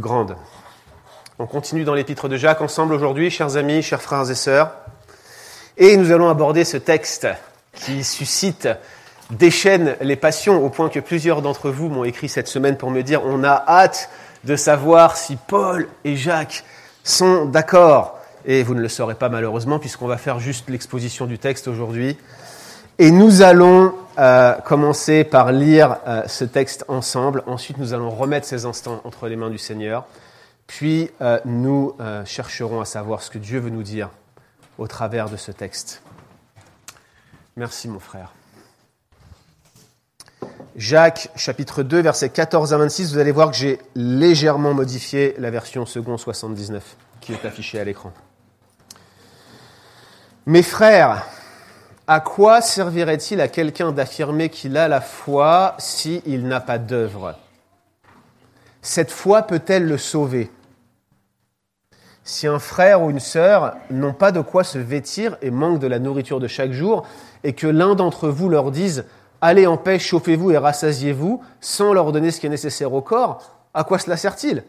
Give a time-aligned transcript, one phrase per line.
[0.00, 0.36] grande.
[1.38, 4.70] On continue dans l'épître de Jacques ensemble aujourd'hui, chers amis, chers frères et sœurs.
[5.76, 7.26] Et nous allons aborder ce texte
[7.74, 8.68] qui suscite,
[9.30, 13.02] déchaîne les passions au point que plusieurs d'entre vous m'ont écrit cette semaine pour me
[13.02, 14.10] dire on a hâte
[14.44, 16.64] de savoir si Paul et Jacques
[17.02, 18.18] sont d'accord.
[18.46, 22.16] Et vous ne le saurez pas malheureusement puisqu'on va faire juste l'exposition du texte aujourd'hui.
[22.98, 27.42] Et nous allons euh, commencer par lire euh, ce texte ensemble.
[27.46, 30.06] Ensuite, nous allons remettre ces instants entre les mains du Seigneur.
[30.66, 34.10] Puis, euh, nous chercherons à savoir ce que Dieu veut nous dire
[34.78, 36.02] au travers de ce texte.
[37.56, 38.32] Merci, mon frère.
[40.76, 45.50] Jacques, chapitre 2, versets 14 à 26, vous allez voir que j'ai légèrement modifié la
[45.50, 48.12] version second 79 qui est affichée à l'écran.
[50.46, 51.26] Mes frères,
[52.06, 57.34] à quoi servirait-il à quelqu'un d'affirmer qu'il a la foi s'il n'a pas d'œuvre?
[58.82, 60.50] Cette foi peut-elle le sauver?
[62.22, 65.86] Si un frère ou une sœur n'ont pas de quoi se vêtir et manquent de
[65.86, 67.06] la nourriture de chaque jour,
[67.42, 69.04] et que l'un d'entre vous leur dise
[69.40, 73.42] Allez en paix, chauffez-vous et rassasiez-vous, sans leur donner ce qui est nécessaire au corps,
[73.74, 74.64] à quoi cela sert-il?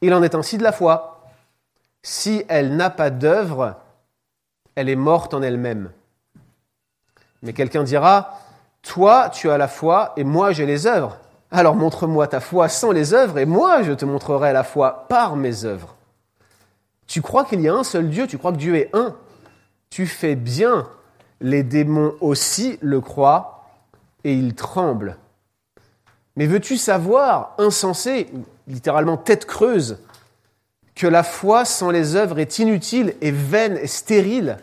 [0.00, 1.28] Il en est ainsi de la foi.
[2.02, 3.76] Si elle n'a pas d'œuvre,
[4.74, 5.90] elle est morte en elle-même.
[7.42, 8.38] Mais quelqu'un dira,
[8.82, 11.18] toi tu as la foi et moi j'ai les œuvres.
[11.50, 15.36] Alors montre-moi ta foi sans les œuvres et moi je te montrerai la foi par
[15.36, 15.96] mes œuvres.
[17.06, 19.16] Tu crois qu'il y a un seul Dieu, tu crois que Dieu est un.
[19.90, 20.88] Tu fais bien,
[21.40, 23.64] les démons aussi le croient
[24.22, 25.16] et ils tremblent.
[26.36, 28.28] Mais veux-tu savoir, insensé,
[28.68, 29.98] littéralement tête creuse,
[30.94, 34.58] que la foi sans les œuvres est inutile et vaine et stérile?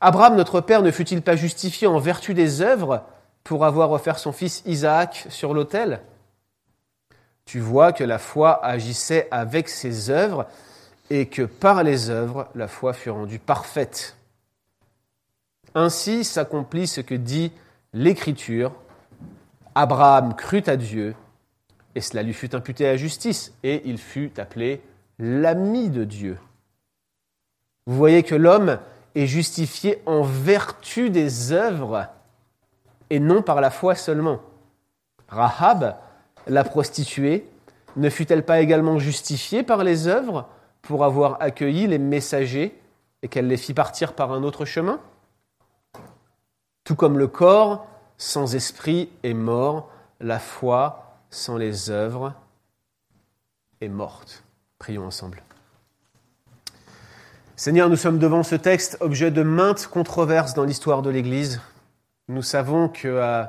[0.00, 3.04] Abraham, notre père, ne fut-il pas justifié en vertu des œuvres
[3.42, 6.00] pour avoir offert son fils Isaac sur l'autel?
[7.44, 10.46] Tu vois que la foi agissait avec ses œuvres
[11.10, 14.16] et que par les œuvres, la foi fut rendue parfaite.
[15.74, 17.50] Ainsi s'accomplit ce que dit
[17.92, 18.72] l'Écriture.
[19.74, 21.14] Abraham crut à Dieu
[21.94, 24.82] et cela lui fut imputé à justice et il fut appelé
[25.18, 26.38] l'ami de Dieu.
[27.86, 28.78] Vous voyez que l'homme
[29.14, 32.08] est justifié en vertu des œuvres
[33.10, 34.40] et non par la foi seulement.
[35.28, 35.96] Rahab,
[36.46, 37.48] la prostituée,
[37.96, 40.46] ne fut-elle pas également justifiée par les œuvres
[40.82, 42.80] pour avoir accueilli les messagers
[43.22, 45.00] et qu'elle les fit partir par un autre chemin?
[46.84, 47.86] Tout comme le corps
[48.16, 49.90] sans esprit est mort,
[50.20, 52.34] la foi sans les œuvres
[53.80, 54.44] est morte.
[54.78, 55.42] Prions ensemble.
[57.58, 61.60] Seigneur, nous sommes devant ce texte, objet de maintes controverses dans l'histoire de l'Église.
[62.28, 63.42] Nous savons que euh,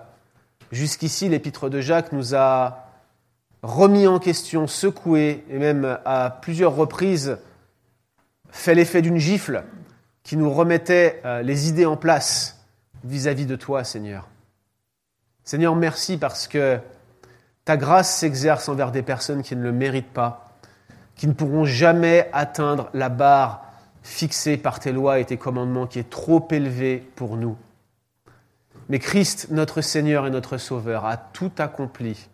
[0.71, 2.87] jusqu'ici, l'épître de Jacques nous a
[3.61, 7.37] remis en question, secoué, et même à plusieurs reprises
[8.49, 9.63] fait l'effet d'une gifle
[10.23, 12.65] qui nous remettait euh, les idées en place
[13.03, 14.27] vis-à-vis de toi, Seigneur.
[15.43, 16.79] Seigneur, merci parce que
[17.63, 20.57] ta grâce s'exerce envers des personnes qui ne le méritent pas,
[21.15, 23.68] qui ne pourront jamais atteindre la barre
[24.03, 27.57] fixé par tes lois et tes commandements qui est trop élevé pour nous.
[28.89, 32.27] Mais Christ, notre Seigneur et notre Sauveur, a tout accompli.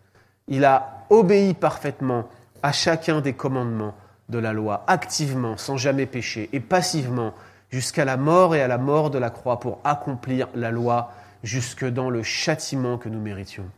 [0.48, 2.30] Il a obéi parfaitement
[2.64, 3.96] à chacun des commandements
[4.30, 7.34] de la loi, activement, sans jamais pécher, et passivement,
[7.70, 11.12] jusqu'à la mort et à la mort de la croix, pour accomplir la loi
[11.44, 13.70] jusque dans le châtiment que nous méritions.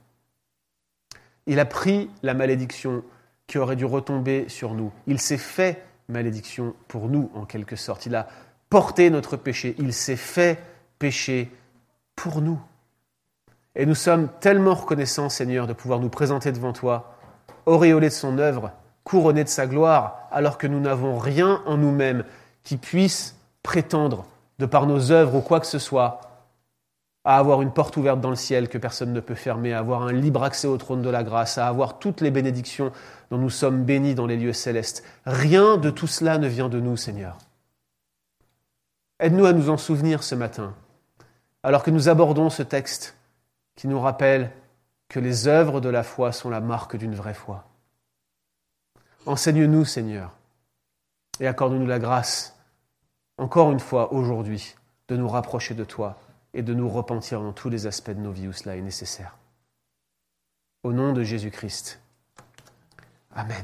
[1.48, 3.04] Il a pris la malédiction
[3.48, 4.92] qui aurait dû retomber sur nous.
[5.08, 8.06] Il s'est fait malédiction pour nous, en quelque sorte.
[8.06, 8.28] Il a
[8.70, 10.60] porté notre péché, il s'est fait
[11.00, 11.52] péché
[12.16, 12.60] pour nous.
[13.76, 17.16] Et nous sommes tellement reconnaissants, Seigneur, de pouvoir nous présenter devant toi,
[17.66, 18.72] auréolés de son œuvre,
[19.04, 22.24] couronnés de sa gloire, alors que nous n'avons rien en nous-mêmes
[22.64, 24.26] qui puisse prétendre,
[24.60, 26.22] de par nos œuvres ou quoi que ce soit,
[27.28, 30.04] à avoir une porte ouverte dans le ciel que personne ne peut fermer, à avoir
[30.04, 32.94] un libre accès au trône de la grâce, à avoir toutes les bénédictions
[33.30, 35.04] dont nous sommes bénis dans les lieux célestes.
[35.26, 37.38] Rien de tout cela ne vient de nous, Seigneur.
[39.20, 40.74] Aide-nous à nous en souvenir ce matin,
[41.64, 43.18] alors que nous abordons ce texte
[43.76, 44.50] qui nous rappelle
[45.10, 47.66] que les œuvres de la foi sont la marque d'une vraie foi.
[49.26, 50.32] Enseigne-nous, Seigneur,
[51.42, 52.58] et accorde-nous la grâce,
[53.38, 54.76] encore une fois aujourd'hui,
[55.10, 56.18] de nous rapprocher de toi
[56.58, 59.38] et de nous repentir dans tous les aspects de nos vies où cela est nécessaire.
[60.84, 62.00] Au nom de Jésus-Christ.
[63.36, 63.64] Amen.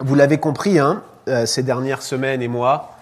[0.00, 2.96] Vous l'avez compris, hein, euh, ces dernières semaines et mois,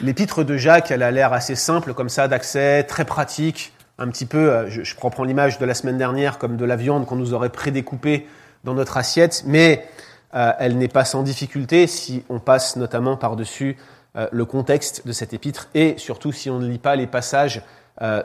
[0.00, 3.72] l'épître de Jacques, elle a l'air assez simple comme ça, d'accès, très pratique.
[3.98, 7.06] un petit peu, je, je reprends l'image de la semaine dernière comme de la viande
[7.06, 8.28] qu'on nous aurait prédécoupée
[8.62, 9.88] dans notre assiette, mais
[10.32, 13.76] elle n'est pas sans difficulté si on passe notamment par-dessus
[14.14, 17.62] le contexte de cette épître et surtout si on ne lit pas les passages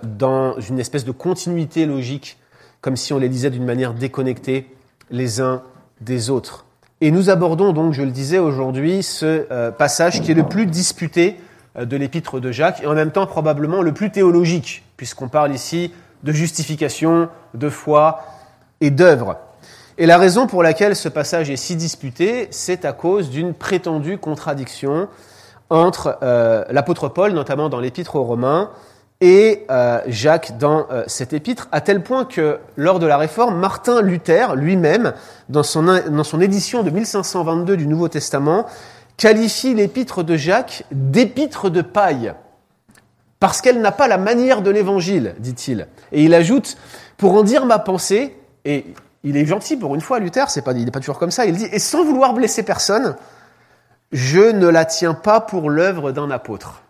[0.04, 2.38] dans une espèce de continuité logique,
[2.82, 4.68] comme si on les lisait d'une manière déconnectée
[5.12, 5.62] les uns
[6.02, 6.66] des autres.
[7.00, 10.66] Et nous abordons donc, je le disais aujourd'hui, ce euh, passage qui est le plus
[10.66, 11.40] disputé
[11.78, 15.54] euh, de l'épître de Jacques et en même temps probablement le plus théologique, puisqu'on parle
[15.54, 15.94] ici
[16.24, 18.24] de justification, de foi
[18.82, 19.38] et d'œuvre.
[20.00, 24.18] Et la raison pour laquelle ce passage est si disputé, c'est à cause d'une prétendue
[24.18, 25.08] contradiction
[25.70, 28.72] entre euh, l'apôtre Paul, notamment dans l'épître aux Romains,
[29.20, 33.58] et euh, Jacques dans euh, cette épître, à tel point que lors de la Réforme,
[33.58, 35.14] Martin Luther lui-même,
[35.50, 38.68] dans son, dans son édition de 1522 du Nouveau Testament,
[39.18, 42.34] qualifie l'épître de Jacques d'épître de paille,
[43.40, 45.88] parce qu'elle n'a pas la manière de l'Évangile, dit-il.
[46.12, 46.78] Et il ajoute,
[47.18, 48.86] pour en dire ma pensée, et
[49.24, 51.46] il est gentil pour une fois, Luther, c'est pas, il n'est pas toujours comme ça,
[51.46, 53.16] il dit, et sans vouloir blesser personne,
[54.12, 56.82] je ne la tiens pas pour l'œuvre d'un apôtre.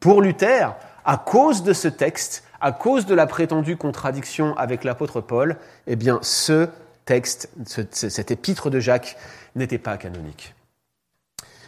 [0.00, 0.74] Pour Luther,
[1.04, 5.56] à cause de ce texte, à cause de la prétendue contradiction avec l'apôtre Paul,
[5.86, 6.68] eh bien, ce
[7.04, 7.50] texte,
[7.90, 9.16] cet épître de Jacques
[9.54, 10.54] n'était pas canonique.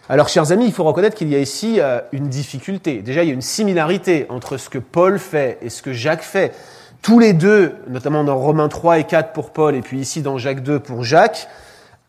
[0.09, 3.03] Alors, chers amis, il faut reconnaître qu'il y a ici euh, une difficulté.
[3.03, 6.23] Déjà, il y a une similarité entre ce que Paul fait et ce que Jacques
[6.23, 6.55] fait.
[7.03, 10.39] Tous les deux, notamment dans Romains 3 et 4 pour Paul, et puis ici dans
[10.39, 11.49] Jacques 2 pour Jacques,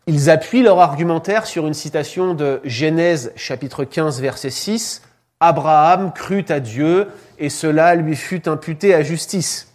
[0.08, 5.02] ils appuient leur argumentaire sur une citation de Genèse chapitre 15 verset 6,
[5.38, 7.08] Abraham crut à Dieu
[7.38, 9.70] et cela lui fut imputé à justice.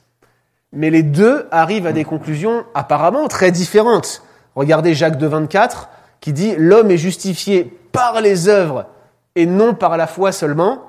[0.72, 4.24] Mais les deux arrivent à des conclusions apparemment très différentes.
[4.56, 5.90] Regardez Jacques de 24
[6.20, 8.88] qui dit l'homme est justifié par les œuvres
[9.36, 10.82] et non par la foi seulement.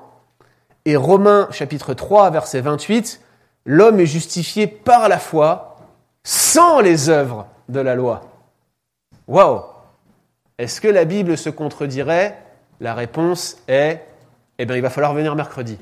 [0.85, 3.21] Et Romains chapitre 3 verset 28,
[3.67, 5.77] l'homme est justifié par la foi
[6.23, 8.34] sans les œuvres de la loi.
[9.27, 9.61] Waouh
[10.57, 12.37] Est-ce que la Bible se contredirait?
[12.79, 14.01] La réponse est
[14.57, 15.77] eh bien, il va falloir venir mercredi.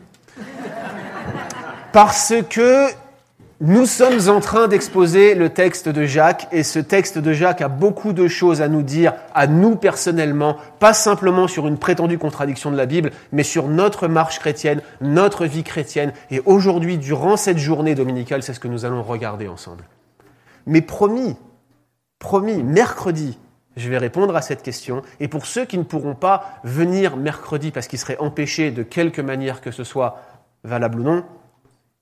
[1.92, 2.88] Parce que
[3.62, 7.68] nous sommes en train d'exposer le texte de Jacques et ce texte de Jacques a
[7.68, 12.72] beaucoup de choses à nous dire, à nous personnellement, pas simplement sur une prétendue contradiction
[12.72, 16.14] de la Bible, mais sur notre marche chrétienne, notre vie chrétienne.
[16.32, 19.84] Et aujourd'hui, durant cette journée dominicale, c'est ce que nous allons regarder ensemble.
[20.66, 21.36] Mais promis,
[22.24, 23.38] promis, mercredi,
[23.76, 25.04] je vais répondre à cette question.
[25.20, 29.22] Et pour ceux qui ne pourront pas venir mercredi parce qu'ils seraient empêchés de quelque
[29.22, 30.22] manière que ce soit,
[30.64, 31.26] valable ou non,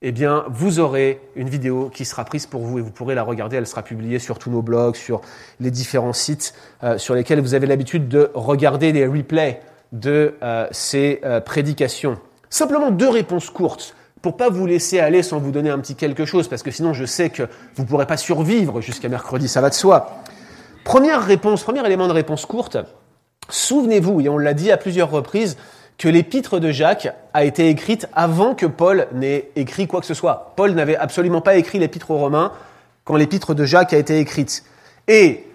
[0.03, 3.23] eh bien, vous aurez une vidéo qui sera prise pour vous et vous pourrez la
[3.23, 3.57] regarder.
[3.57, 5.21] Elle sera publiée sur tous nos blogs, sur
[5.59, 6.53] les différents sites
[6.83, 12.19] euh, sur lesquels vous avez l'habitude de regarder les replays de euh, ces euh, prédications.
[12.49, 16.25] Simplement deux réponses courtes pour pas vous laisser aller sans vous donner un petit quelque
[16.25, 17.43] chose, parce que sinon je sais que
[17.75, 20.21] vous ne pourrez pas survivre jusqu'à mercredi, ça va de soi.
[20.83, 22.77] Première réponse, premier élément de réponse courte.
[23.49, 25.57] Souvenez-vous, et on l'a dit à plusieurs reprises,
[25.97, 30.15] que l'épître de Jacques a été écrite avant que Paul n'ait écrit quoi que ce
[30.15, 30.53] soit.
[30.55, 32.51] Paul n'avait absolument pas écrit l'épître aux Romains
[33.03, 34.63] quand l'épître de Jacques a été écrite.
[35.07, 35.45] Et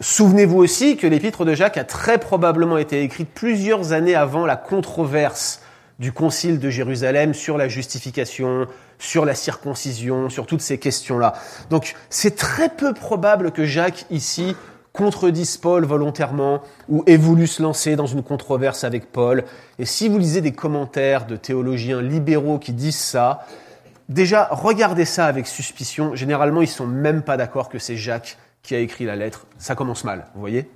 [0.00, 4.56] souvenez-vous aussi que l'épître de Jacques a très probablement été écrite plusieurs années avant la
[4.56, 5.62] controverse
[5.98, 8.66] du concile de Jérusalem sur la justification,
[8.98, 11.34] sur la circoncision, sur toutes ces questions-là.
[11.70, 14.56] Donc c'est très peu probable que Jacques ici
[14.92, 19.44] contredisent Paul volontairement ou aient voulu se lancer dans une controverse avec Paul.
[19.78, 23.44] Et si vous lisez des commentaires de théologiens libéraux qui disent ça,
[24.08, 26.14] déjà regardez ça avec suspicion.
[26.14, 29.46] Généralement, ils sont même pas d'accord que c'est Jacques qui a écrit la lettre.
[29.58, 30.70] Ça commence mal, vous voyez?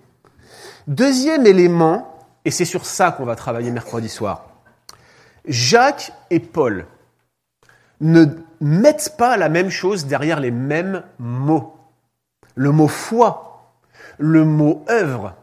[0.88, 4.46] Deuxième élément, et c'est sur ça qu'on va travailler mercredi soir.
[5.48, 6.86] Jacques et Paul
[8.00, 8.26] ne
[8.60, 11.74] mettent pas la même chose derrière les mêmes mots.
[12.54, 13.48] Le mot foi
[14.18, 15.34] le mot œuvre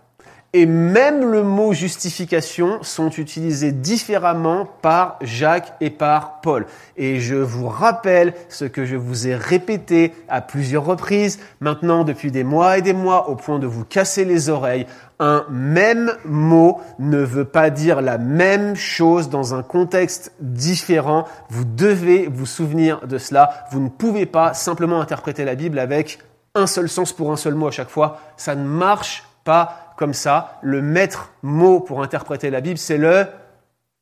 [0.57, 6.65] et même le mot justification sont utilisés différemment par Jacques et par Paul.
[6.95, 12.31] Et je vous rappelle ce que je vous ai répété à plusieurs reprises, maintenant depuis
[12.31, 14.88] des mois et des mois, au point de vous casser les oreilles.
[15.19, 21.25] Un même mot ne veut pas dire la même chose dans un contexte différent.
[21.50, 23.65] Vous devez vous souvenir de cela.
[23.71, 26.19] Vous ne pouvez pas simplement interpréter la Bible avec
[26.53, 28.21] un seul sens pour un seul mot à chaque fois.
[28.38, 30.59] Ça ne marche pas comme ça.
[30.61, 33.25] Le maître mot pour interpréter la Bible, c'est le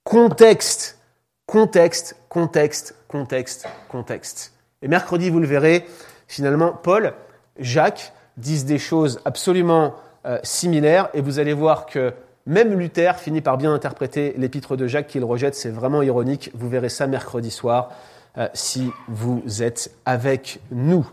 [0.03, 0.99] contexte.
[1.45, 4.53] Contexte, contexte, contexte, contexte.
[4.81, 5.85] Et mercredi, vous le verrez,
[6.27, 7.13] finalement, Paul,
[7.59, 9.95] Jacques disent des choses absolument
[10.25, 12.13] euh, similaires et vous allez voir que
[12.45, 15.55] même Luther finit par bien interpréter l'épître de Jacques qu'il rejette.
[15.55, 16.51] C'est vraiment ironique.
[16.53, 17.91] Vous verrez ça mercredi soir.
[18.37, 21.07] euh, si vous êtes avec nous.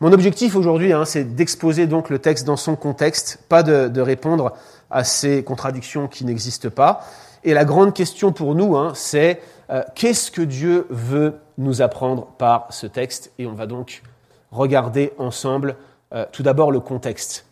[0.00, 4.52] Mon objectif aujourd'hui, hein, c'est d'exposer donc le texte dans son contexte, pas de, répondre
[4.90, 7.00] à ces contradictions qui n'existent pas.
[7.44, 12.26] Et la grande question pour nous, hein, c'est euh, qu'est-ce que Dieu veut nous apprendre
[12.38, 13.32] par ce texte?
[13.38, 14.02] Et on va donc
[14.50, 15.76] regarder ensemble
[16.12, 17.46] euh, tout d'abord le contexte.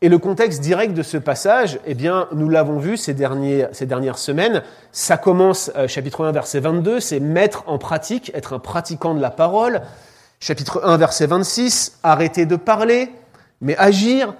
[0.00, 4.62] Et le contexte direct de ce passage, eh bien, nous l'avons vu ces, dernières semaines.
[4.92, 9.20] Ça commence, euh, chapitre 1, verset 22, c'est mettre en pratique, être un pratiquant de
[9.20, 9.82] la parole.
[10.42, 13.10] Chapitre 1, verset 26, arrêter de parler,
[13.60, 14.32] mais agir.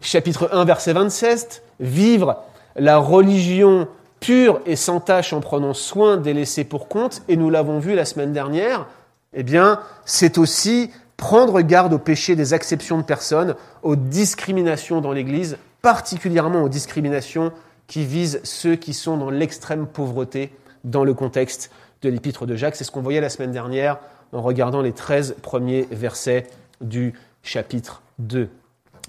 [0.00, 2.42] Chapitre 1, verset 27, vivre
[2.74, 3.86] la religion
[4.18, 7.20] pure et sans tâche en prenant soin des laissés pour compte.
[7.28, 8.86] Et nous l'avons vu la semaine dernière,
[9.34, 15.12] eh bien, c'est aussi prendre garde au péché des acceptions de personnes, aux discriminations dans
[15.12, 17.52] l'Église, particulièrement aux discriminations
[17.88, 20.50] qui visent ceux qui sont dans l'extrême pauvreté
[20.84, 22.76] dans le contexte de l'épître de Jacques.
[22.76, 23.98] C'est ce qu'on voyait la semaine dernière
[24.32, 26.46] en regardant les 13 premiers versets
[26.80, 28.48] du chapitre 2.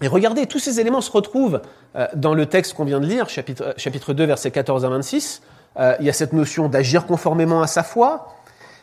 [0.01, 1.61] Et regardez, tous ces éléments se retrouvent
[1.95, 4.89] euh, dans le texte qu'on vient de lire, chapitre, euh, chapitre 2, versets 14 à
[4.89, 5.41] 26.
[5.79, 8.27] Euh, il y a cette notion d'agir conformément à sa foi,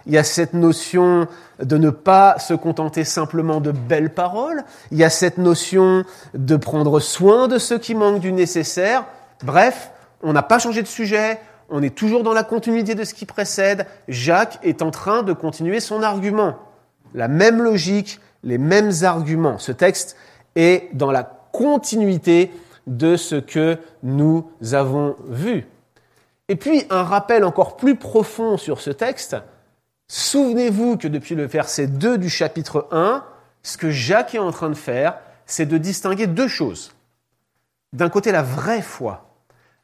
[0.07, 1.27] il y a cette notion
[1.63, 4.65] de ne pas se contenter simplement de belles paroles.
[4.91, 9.07] Il y a cette notion de prendre soin de ceux qui manquent du nécessaire.
[9.43, 9.91] Bref,
[10.23, 11.39] on n'a pas changé de sujet.
[11.69, 13.87] On est toujours dans la continuité de ce qui précède.
[14.09, 16.59] Jacques est en train de continuer son argument.
[17.15, 19.59] La même logique, les mêmes arguments.
[19.59, 20.17] Ce texte
[20.57, 22.51] est dans la continuité
[22.87, 25.67] de ce que nous avons vu.
[26.49, 29.37] Et puis, un rappel encore plus profond sur ce texte,
[30.09, 33.25] Souvenez-vous que depuis le verset 2 du chapitre 1,
[33.63, 36.93] ce que Jacques est en train de faire, c'est de distinguer deux choses.
[37.93, 39.35] D'un côté, la vraie foi,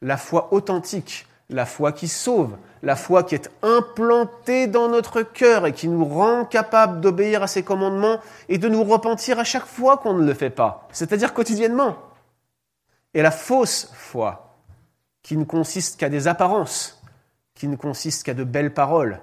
[0.03, 5.67] la foi authentique, la foi qui sauve, la foi qui est implantée dans notre cœur
[5.67, 9.67] et qui nous rend capables d'obéir à ses commandements et de nous repentir à chaque
[9.67, 11.97] fois qu'on ne le fait pas, c'est-à-dire quotidiennement.
[13.13, 14.57] Et la fausse foi,
[15.23, 17.03] qui ne consiste qu'à des apparences,
[17.55, 19.21] qui ne consiste qu'à de belles paroles,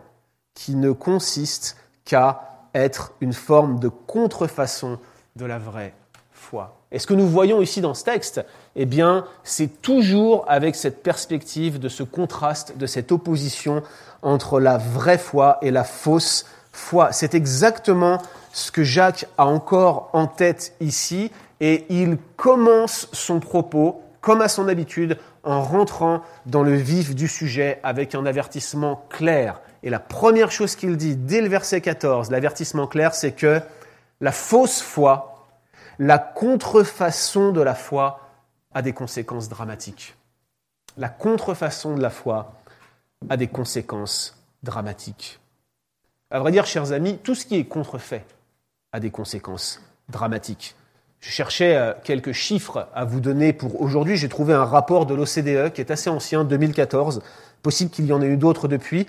[0.53, 4.99] qui ne consiste qu'à être une forme de contrefaçon
[5.35, 5.93] de la vraie
[6.31, 6.76] foi.
[6.91, 11.03] Et ce que nous voyons ici dans ce texte, eh bien, c'est toujours avec cette
[11.03, 13.83] perspective de ce contraste, de cette opposition
[14.21, 17.11] entre la vraie foi et la fausse foi.
[17.11, 18.21] C'est exactement
[18.53, 24.47] ce que Jacques a encore en tête ici, et il commence son propos, comme à
[24.47, 29.61] son habitude, en rentrant dans le vif du sujet avec un avertissement clair.
[29.83, 33.61] Et la première chose qu'il dit dès le verset 14, l'avertissement clair, c'est que
[34.19, 35.36] la fausse foi,
[35.99, 38.19] la contrefaçon de la foi
[38.73, 40.15] a des conséquences dramatiques.
[40.97, 42.53] La contrefaçon de la foi
[43.29, 45.39] a des conséquences dramatiques.
[46.29, 48.25] À vrai dire, chers amis, tout ce qui est contrefait
[48.91, 50.75] a des conséquences dramatiques.
[51.19, 54.17] Je cherchais euh, quelques chiffres à vous donner pour aujourd'hui.
[54.17, 57.21] J'ai trouvé un rapport de l'OCDE qui est assez ancien, 2014.
[57.63, 59.07] Possible qu'il y en ait eu d'autres depuis.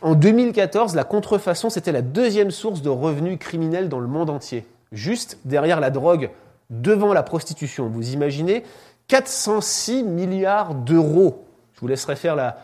[0.00, 4.66] En 2014, la contrefaçon, c'était la deuxième source de revenus criminels dans le monde entier.
[4.94, 6.30] Juste derrière la drogue,
[6.70, 7.88] devant la prostitution.
[7.88, 8.64] Vous imaginez
[9.08, 11.46] 406 milliards d'euros.
[11.74, 12.56] Je vous laisserai faire la,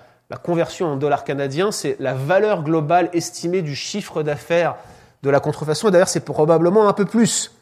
[0.42, 1.72] conversion en dollars canadiens.
[1.72, 4.76] C'est la valeur globale estimée du chiffre d'affaires
[5.22, 5.90] de la contrefaçon.
[5.90, 7.52] D'ailleurs, c'est probablement un peu plus.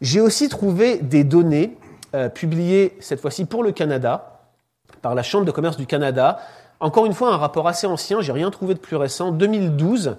[0.00, 1.76] J'ai aussi trouvé des données
[2.14, 4.40] euh, publiées cette fois-ci pour le Canada
[5.02, 6.38] par la Chambre de commerce du Canada
[6.82, 10.16] encore une fois, un rapport assez ancien, j'ai rien trouvé de plus récent, 2012.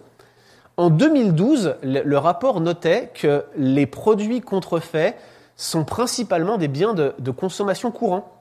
[0.78, 5.16] En 2012, le, rapport notait que les produits contrefaits
[5.56, 8.32] sont principalement des biens de, consommation courant.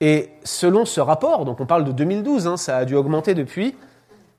[0.00, 3.74] Et selon ce rapport, donc on parle de 2012, hein, ça a dû augmenter depuis,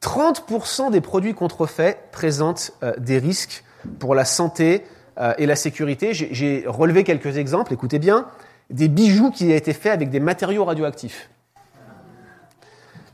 [0.01, 3.65] 30% des produits contrefaits présentent euh, des risques
[3.99, 4.85] pour la santé
[5.19, 6.13] euh, et la sécurité.
[6.13, 8.27] J'ai relevé quelques exemples, écoutez bien,
[8.69, 11.29] des bijoux qui ont été faits avec des matériaux radioactifs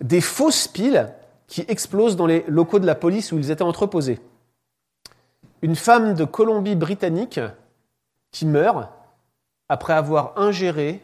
[0.02, 1.10] des fausses piles
[1.48, 4.20] qui explosent dans les locaux de la police où ils étaient entreposés.
[5.62, 7.40] Une femme de Colombie-Britannique
[8.32, 8.90] qui meurt
[9.70, 11.02] après avoir ingéré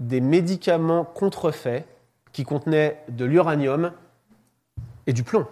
[0.00, 1.86] des médicaments contrefaits
[2.32, 3.92] qui contenaient de l'uranium
[5.06, 5.46] et du plomb.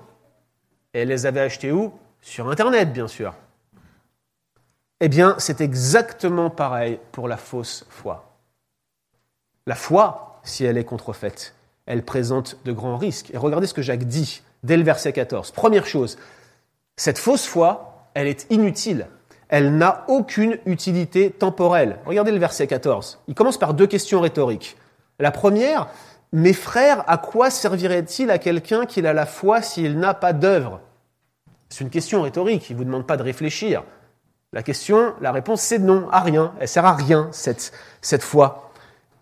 [0.93, 1.93] Elle les avait achetés où?
[2.21, 3.35] Sur Internet, bien sûr.
[5.01, 8.37] Eh bien, c'est exactement pareil pour la fausse foi.
[9.67, 11.55] La foi, si elle est contrefaite,
[11.91, 13.33] elle présente de grands risques.
[13.35, 15.51] Et regardez ce que Jacques dit dès le verset 14.
[15.51, 16.19] Première chose,
[16.97, 19.09] cette fausse foi, elle est inutile.
[19.49, 21.99] Elle n'a aucune utilité temporelle.
[22.07, 23.19] Regardez le verset 14.
[23.27, 24.77] Il commence par deux questions rhétoriques.
[25.19, 25.89] La première,
[26.33, 30.81] mes frères, à quoi servirait-il à quelqu'un qu'il a la foi s'il n'a pas d'œuvre?
[31.71, 33.83] C'est une question rhétorique, il ne vous demande pas de réfléchir.
[34.53, 36.55] La question, la réponse, c'est non, à rien.
[36.61, 37.73] Elle sert à rien, cette,
[38.23, 38.71] foi.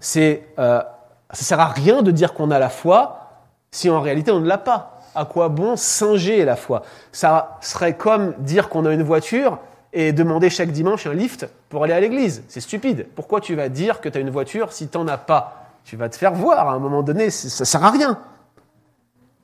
[0.01, 0.83] C'est, euh,
[1.33, 3.31] ça sert à rien de dire qu'on a la foi
[3.71, 5.01] si en réalité on ne l'a pas.
[5.15, 6.83] À quoi bon singer la foi?
[7.13, 9.59] Ça serait comme dire qu'on a une voiture
[9.93, 12.45] et demander chaque dimanche un lift pour aller à l'église.
[12.49, 13.07] C'est stupide.
[13.15, 15.67] Pourquoi tu vas dire que tu as une voiture si tu n'en as pas?
[15.85, 18.19] Tu vas te faire voir à un moment donné, ça sert à rien.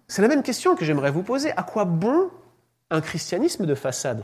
[0.06, 1.50] C'est la même question que j'aimerais vous poser.
[1.52, 2.28] À quoi bon
[2.90, 4.22] un christianisme de façade?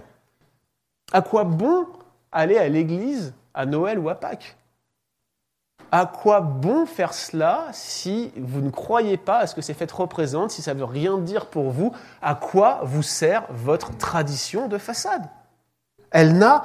[1.13, 1.87] À quoi bon
[2.31, 4.57] aller à l'église à Noël ou à Pâques?
[5.93, 9.91] À quoi bon faire cela si vous ne croyez pas à ce que ces fêtes
[9.91, 11.93] représentent, si ça ne veut rien dire pour vous?
[12.23, 15.29] À quoi vous sert votre tradition de façade?
[16.13, 16.65] Elle n'a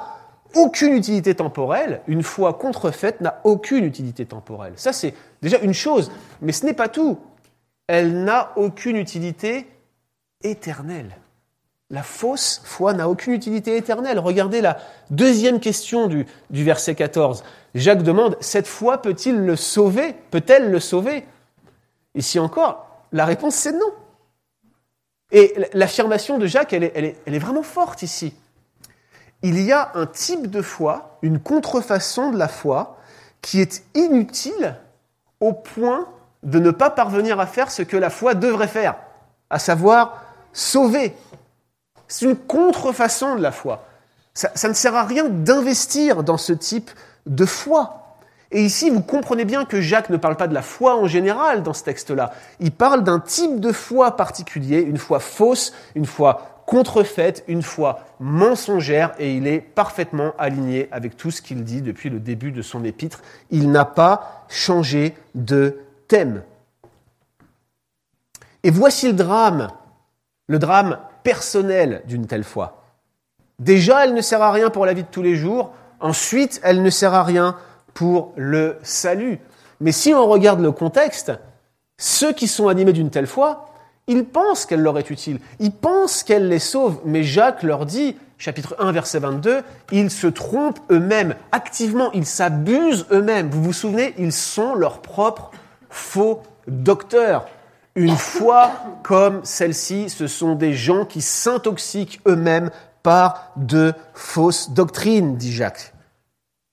[0.54, 2.02] aucune utilité temporelle.
[2.06, 4.74] Une foi contrefaite n'a aucune utilité temporelle.
[4.76, 7.18] Ça, c'est déjà une chose, mais ce n'est pas tout.
[7.88, 9.66] Elle n'a aucune utilité
[10.42, 11.16] éternelle.
[11.90, 14.18] La fausse foi n'a aucune utilité éternelle.
[14.18, 14.78] Regardez la
[15.10, 17.44] deuxième question du, verset 14.
[17.78, 20.14] Jacques demande, cette foi peut-il le sauver?
[20.30, 21.26] Peut-elle le sauver?
[22.14, 23.92] Ici encore, la réponse c'est non.
[25.32, 28.34] Et l'affirmation de Jacques, elle est, vraiment forte ici.
[29.42, 32.96] Il y a un type de foi, une contrefaçon de la foi,
[33.42, 34.76] qui est inutile
[35.40, 36.08] au point
[36.42, 38.96] de ne pas parvenir à faire ce que la foi devrait faire,
[39.50, 41.14] à savoir sauver,
[42.08, 43.84] c'est une contrefaçon de la foi.
[44.34, 46.90] Ça, ne sert à rien d'investir dans ce type
[47.44, 48.02] foi.
[48.52, 51.62] Et ici, vous comprenez bien que Jacques ne parle pas de la foi en général
[51.62, 52.32] dans ce texte-là.
[52.60, 58.00] Il parle d'un type de foi particulier, une foi fausse, une foi contrefaite, une foi
[58.18, 62.62] mensongère, et il est parfaitement aligné avec tout ce qu'il dit depuis le début de
[62.62, 63.22] son épître.
[63.50, 65.78] Il n'a pas changé de
[66.08, 66.42] thème.
[68.62, 69.68] Et voici le drame,
[70.48, 72.82] le drame personnelle d'une telle foi.
[73.58, 75.72] Déjà, elle ne sert à rien pour la vie de tous les jours.
[76.00, 77.56] Ensuite, elle ne sert à rien
[77.94, 79.38] pour le salut.
[79.80, 81.32] Mais si on regarde le contexte,
[81.98, 83.66] ceux qui sont animés d'une telle foi,
[84.06, 85.40] ils pensent qu'elle leur est utile.
[85.58, 87.00] Ils pensent qu'elle les sauve.
[87.04, 91.34] Mais Jacques leur dit, chapitre 1, verset 22, ils se trompent eux-mêmes.
[91.52, 93.50] Activement, ils s'abusent eux-mêmes.
[93.50, 95.50] Vous vous souvenez, ils sont leurs propres
[95.90, 97.46] faux docteurs.
[97.96, 102.70] Une foi comme celle-ci, ce sont des gens qui s'intoxiquent eux-mêmes
[103.06, 105.92] par de fausses doctrines, dit Jacques.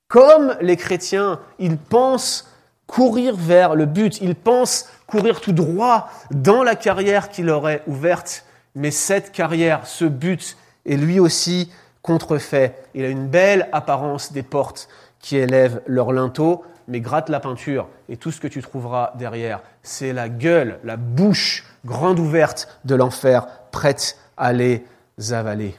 [0.08, 2.52] Comme les chrétiens, ils pensent
[2.88, 7.84] courir vers le but, ils pensent courir tout droit dans la carrière qui leur est
[7.86, 12.74] ouverte, mais cette carrière, ce but, est lui aussi contrefait.
[12.96, 17.88] Il a une belle apparence des portes qui élèvent leur linteau, mais gratte la peinture
[18.10, 22.96] et tout ce que tu trouveras derrière, c'est la gueule, la bouche grande ouverte de
[22.96, 24.84] l'enfer, prête à les
[25.30, 25.76] avaler.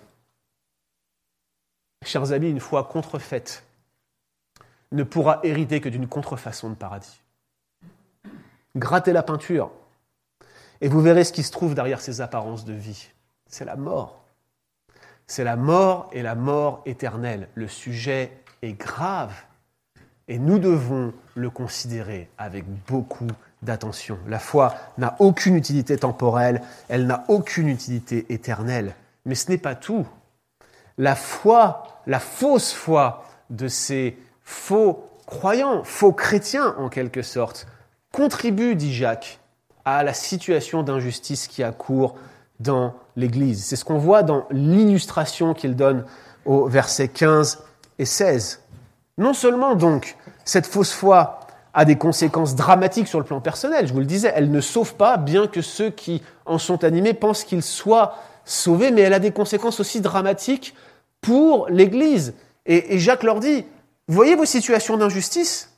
[2.05, 3.65] Chers amis, une foi contrefaite
[4.93, 7.21] ne pourra hériter que d'une contrefaçon de paradis.
[8.77, 9.71] Grattez la peinture
[10.81, 13.09] et vous verrez ce qui se trouve derrière ces apparences de vie.
[13.49, 14.25] C'est la mort.
[15.27, 17.49] C'est la mort et la mort éternelle.
[17.55, 19.35] Le sujet est grave.
[20.29, 23.29] Et nous devons le considérer avec beaucoup
[23.63, 24.19] d'attention.
[24.27, 28.95] La foi n'a aucune utilité temporelle, elle n'a aucune utilité éternelle.
[29.25, 30.07] Mais ce n'est pas tout.
[30.99, 37.67] La foi, la fausse foi de ces faux croyants, faux chrétiens en quelque sorte,
[38.13, 39.41] contribue, dit Jacques,
[39.85, 42.15] à la situation d'injustice qui accourt
[42.61, 43.65] dans l'Église.
[43.65, 46.05] C'est ce qu'on voit dans l'illustration qu'il donne
[46.45, 47.63] au versets 15
[47.99, 48.61] et 16.
[49.19, 51.41] Non seulement donc cette fausse foi
[51.73, 54.95] a des conséquences dramatiques sur le plan personnel, je vous le disais, elle ne sauve
[54.95, 59.19] pas, bien que ceux qui en sont animés pensent qu'ils soient sauvés, mais elle a
[59.19, 60.75] des conséquences aussi dramatiques
[61.21, 62.35] pour l'Église.
[62.67, 63.65] Et, Jacques leur dit,
[64.09, 65.71] voyez vos situations d'injustice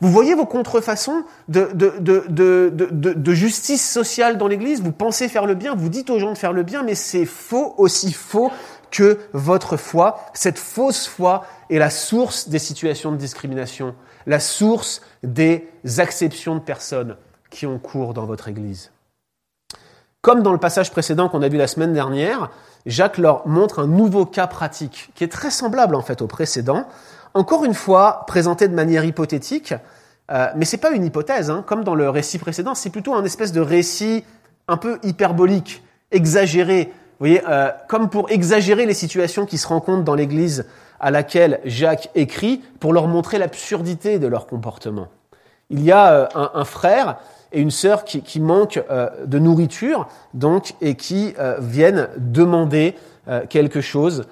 [0.00, 5.74] vous voyez vos contrefaçons de, de, justice sociale dans l'Église Vous pensez faire le bien,
[5.74, 8.52] vous dites aux gens de faire le bien, mais c'est faux, aussi faux
[8.90, 13.94] que votre foi, cette fausse foi est la source des situations de discrimination,
[14.26, 17.16] la source des acceptions de personnes
[17.50, 18.90] qui ont cours dans votre Église.
[20.20, 22.50] Comme dans le passage précédent qu'on a vu la semaine dernière,
[22.86, 26.86] Jacques leur montre un nouveau cas pratique qui est très semblable en fait au précédent,
[27.34, 29.74] encore une fois présenté de manière hypothétique,
[30.30, 31.64] euh, mais c'est pas une hypothèse, hein.
[31.66, 34.24] comme dans le récit précédent, c'est plutôt un espèce de récit
[34.66, 40.04] un peu hyperbolique, exagéré, vous voyez, euh, comme pour exagérer les situations qui se rencontrent
[40.04, 40.66] dans l'Église
[41.00, 45.08] à laquelle Jacques écrit, pour leur montrer l'absurdité de leur comportement.
[45.70, 47.18] Il y a euh, un, frère
[47.52, 48.82] et une sœur qui, manque
[49.26, 52.94] de nourriture, donc, et qui viennent demander
[53.48, 54.26] quelque chose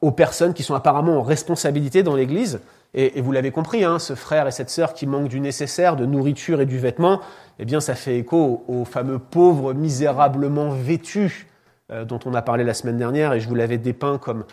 [0.00, 2.60] aux personnes qui sont apparemment en responsabilité dans l'Église.
[2.94, 6.06] Et, vous l'avez compris, hein, ce frère et cette sœur qui manquent du nécessaire, de
[6.06, 7.20] nourriture et du vêtement,
[7.58, 11.46] eh bien, ça fait écho aux, fameux pauvres misérablement vêtus
[11.92, 14.44] euh, dont on a parlé la semaine dernière, et je vous l'avais dépeint comme euh,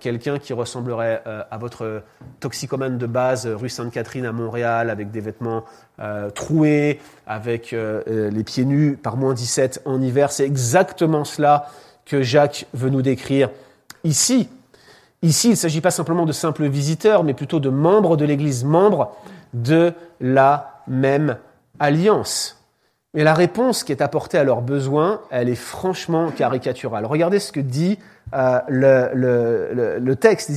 [0.00, 2.02] quelqu'un qui ressemblerait euh, à votre
[2.40, 5.64] toxicomane de base rue Sainte-Catherine à Montréal, avec des vêtements
[6.34, 10.30] troués, avec les pieds nus par moins 17 en hiver.
[10.30, 11.68] C'est exactement cela
[12.04, 13.50] que Jacques veut nous décrire
[14.04, 14.48] ici.
[15.22, 18.64] Ici, il ne s'agit pas simplement de simples visiteurs, mais plutôt de membres de l'Église,
[18.64, 19.16] membres
[19.54, 21.38] de la même
[21.78, 22.55] alliance.
[23.16, 27.06] Mais la réponse qui est apportée à leurs besoins, elle est franchement caricaturale.
[27.06, 27.98] Regardez ce que dit
[28.34, 30.50] euh, le, texte.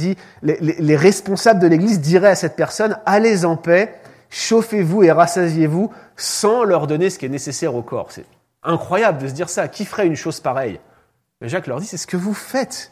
[0.43, 3.95] les, les responsables de l'Église diraient à cette personne, allez en paix,
[4.29, 8.11] chauffez-vous et rassasiez-vous sans leur donner ce qui est nécessaire au corps.
[8.11, 8.25] C'est
[8.61, 9.69] incroyable de se dire ça.
[9.69, 10.81] Qui ferait une chose pareille?
[11.41, 12.91] Jacques leur dit, c'est ce que vous faites.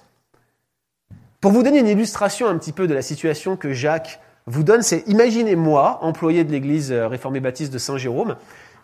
[1.42, 4.82] Pour vous donner une illustration un petit peu de la situation que Jacques vous donne,
[4.82, 8.38] c'est imaginez moi, employé de l'église euh, réformée baptiste de Saint-Jérôme,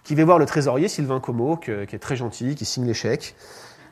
[0.03, 3.35] qui va voir le trésorier Sylvain Como, qui est très gentil, qui signe les chèques.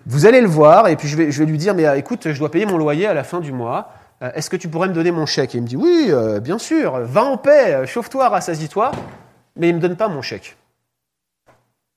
[0.06, 2.50] Vous allez le voir et puis je vais, lui dire, mais euh, écoute, je dois
[2.50, 3.92] payer mon loyer à la fin du mois.
[4.24, 5.54] Euh, est-ce que tu pourrais me donner mon chèque?
[5.54, 8.92] Et il me dit, oui, bien sûr, va en paix, chauffe-toi, rassasie-toi,
[9.56, 10.58] mais il ne me donne pas mon chèque.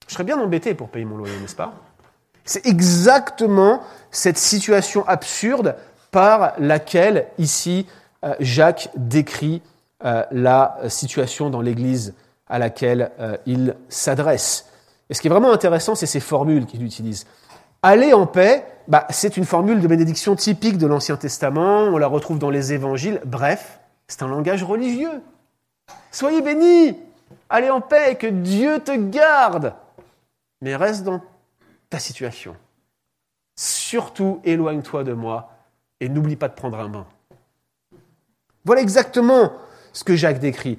[0.07, 1.73] Je serais bien embêté pour payer mon loyer, n'est-ce pas?
[2.45, 5.77] C'est exactement cette situation absurde
[6.11, 7.87] par laquelle ici
[8.25, 9.63] euh, Jacques décrit
[10.05, 12.15] euh, la situation dans l'Église
[12.47, 14.71] à laquelle euh, il s'adresse.
[15.11, 17.27] Et ce qui est vraiment intéressant, c'est ces formules qu'il utilise.
[17.83, 22.07] Aller en paix, bah, c'est une formule de bénédiction typique de l'Ancien Testament, on la
[22.07, 25.23] retrouve dans les évangiles, bref, c'est un langage religieux.
[26.11, 26.97] Soyez bénis,
[27.49, 29.75] allez en paix, que Dieu te garde,
[30.61, 31.21] mais reste dans
[31.91, 32.57] ta situation.
[33.57, 35.51] Surtout, éloigne-toi de moi,
[36.01, 37.07] et n'oublie pas de prendre un bain.
[38.65, 39.53] Voilà exactement
[39.93, 40.79] ce que Jacques décrit.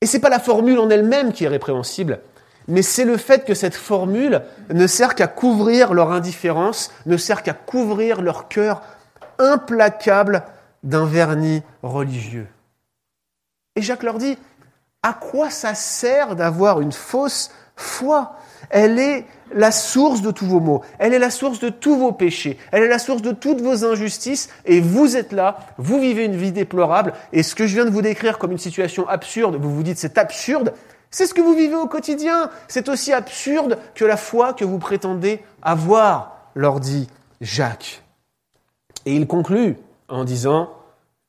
[0.00, 2.20] Et ce n'est pas la formule en elle-même qui est répréhensible,
[2.68, 7.42] mais c'est le fait que cette formule ne sert qu'à couvrir leur indifférence, ne sert
[7.42, 8.82] qu'à couvrir leur cœur
[9.38, 10.42] implacable
[10.82, 12.48] d'un vernis religieux.
[13.76, 14.38] Et Jacques leur dit,
[15.02, 18.36] à quoi ça sert d'avoir une fausse foi?
[18.70, 22.12] Elle est la source de tous vos maux, elle est la source de tous vos
[22.12, 26.24] péchés, elle est la source de toutes vos injustices, et vous êtes là, vous vivez
[26.24, 29.56] une vie déplorable, et ce que je viens de vous décrire comme une situation absurde,
[29.56, 30.72] vous vous dites c'est absurde,
[31.10, 34.78] c'est ce que vous vivez au quotidien, c'est aussi absurde que la foi que vous
[34.78, 37.08] prétendez avoir, leur dit
[37.40, 38.02] Jacques.
[39.04, 39.76] Et il conclut
[40.08, 40.70] en disant,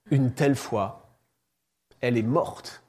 [0.10, 1.08] une telle foi,
[2.02, 2.84] elle est morte,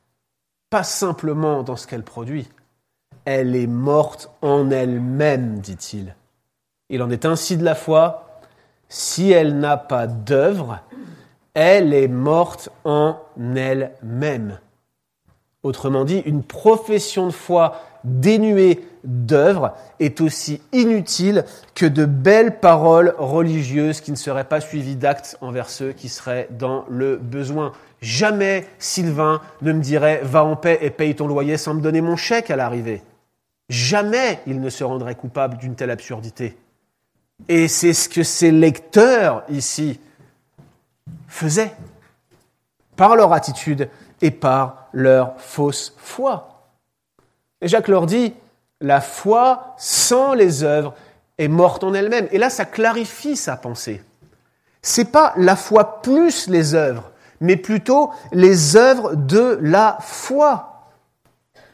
[0.71, 2.49] pas simplement dans ce qu'elle produit,
[3.31, 6.15] elle est morte en elle-même, dit-il.
[6.89, 8.41] Il en est ainsi de la foi.
[8.89, 10.81] Si elle n'a pas d'œuvre,
[11.53, 13.19] elle est morte en
[13.55, 14.59] elle-même.
[15.63, 23.15] Autrement dit, une profession de foi dénuée d'œuvre est aussi inutile que de belles paroles
[23.19, 27.73] religieuses qui ne seraient pas suivies d'actes envers ceux qui seraient dans le besoin.
[28.01, 32.01] Jamais Sylvain ne me dirait va en paix et paye ton loyer sans me donner
[32.01, 33.03] mon chèque à l'arrivée.
[33.69, 36.57] Jamais il ne se rendrait coupable d'une telle absurdité.
[37.49, 40.01] Et c'est ce que ces lecteurs ici
[41.29, 41.73] faisaient
[42.97, 43.89] par leur attitude
[44.21, 46.71] et par leur fausse foi.
[47.61, 48.35] Et Jacques leur dit,
[48.81, 50.95] la foi sans les œuvres
[51.39, 52.29] est morte en elle-même.
[52.33, 54.03] Et là, ça clarifie sa pensée.
[54.83, 60.78] C'est pas la foi plus les œuvres, mais plutôt les œuvres de la foi.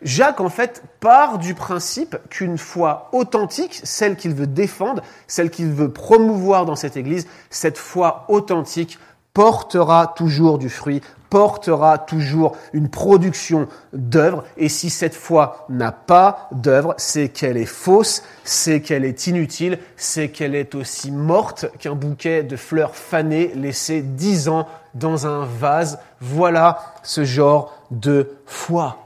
[0.04, 5.72] Jacques, en fait, part du principe qu'une foi authentique, celle qu'il veut défendre, celle qu'il
[5.72, 8.98] veut promouvoir dans cette Église, cette foi authentique
[9.32, 14.44] portera toujours du fruit, portera toujours une production d'œuvres.
[14.56, 19.78] Et si cette foi n'a pas d'œuvre, c'est qu'elle est fausse, c'est qu'elle est inutile,
[19.96, 25.44] c'est qu'elle est aussi morte qu'un bouquet de fleurs fanées laissé dix ans dans un
[25.44, 25.98] vase.
[26.20, 29.03] Voilà ce genre de foi.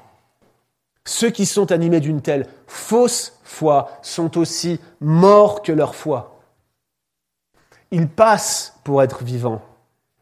[1.09, 6.39] Ceux qui sont animés d'une telle fausse foi sont aussi morts que leur foi.
[7.91, 9.63] Ils passent pour être vivants,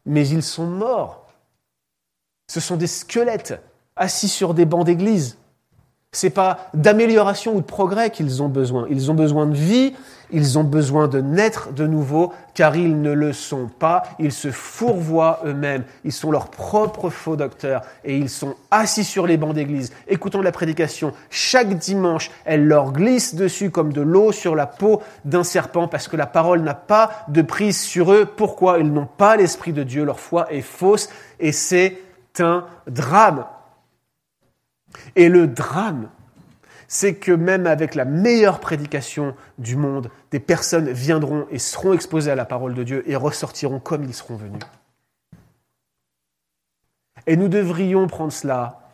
[0.05, 1.27] mais ils sont morts.
[2.49, 3.61] Ce sont des squelettes
[3.97, 5.37] assis sur des bancs d'église.
[6.13, 8.87] C'est pas d'amélioration ou de progrès qu'ils ont besoin.
[8.89, 9.93] Ils ont besoin de vie,
[10.31, 14.03] ils ont besoin de naître de nouveau, car ils ne le sont pas.
[14.17, 15.83] Ils se fourvoient eux-mêmes.
[16.05, 20.41] Ils sont leurs propres faux docteurs et ils sont assis sur les bancs d'église, écoutant
[20.41, 21.11] la prédication.
[21.29, 26.07] Chaque dimanche, elle leur glisse dessus comme de l'eau sur la peau d'un serpent parce
[26.07, 28.25] que la parole n'a pas de prise sur eux.
[28.25, 28.79] Pourquoi?
[28.79, 30.05] Ils n'ont pas l'esprit de Dieu.
[30.05, 31.97] Leur foi est fausse et c'est
[32.39, 33.45] un drame.
[35.15, 36.09] Et le drame,
[36.87, 42.31] c'est que même avec la meilleure prédication du monde, des personnes viendront et seront exposées
[42.31, 44.61] à la parole de Dieu et ressortiront comme ils seront venus.
[47.25, 48.86] Et nous devrions prendre cela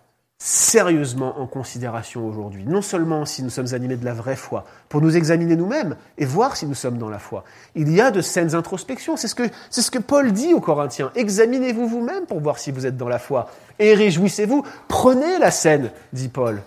[0.45, 2.65] sérieusement en considération aujourd'hui.
[2.65, 6.25] Non seulement si nous sommes animés de la vraie foi, pour nous examiner nous-mêmes et
[6.25, 7.45] voir si nous sommes dans la foi.
[7.75, 9.15] Il y a de saines introspections.
[9.15, 11.13] C'est ce que, Paul dit aux Corinthiens.
[11.15, 13.51] Examinez-vous vous-même pour voir si vous êtes dans la foi.
[13.79, 14.65] Et réjouissez-vous.
[14.89, 16.61] Prenez la scène, dit Paul.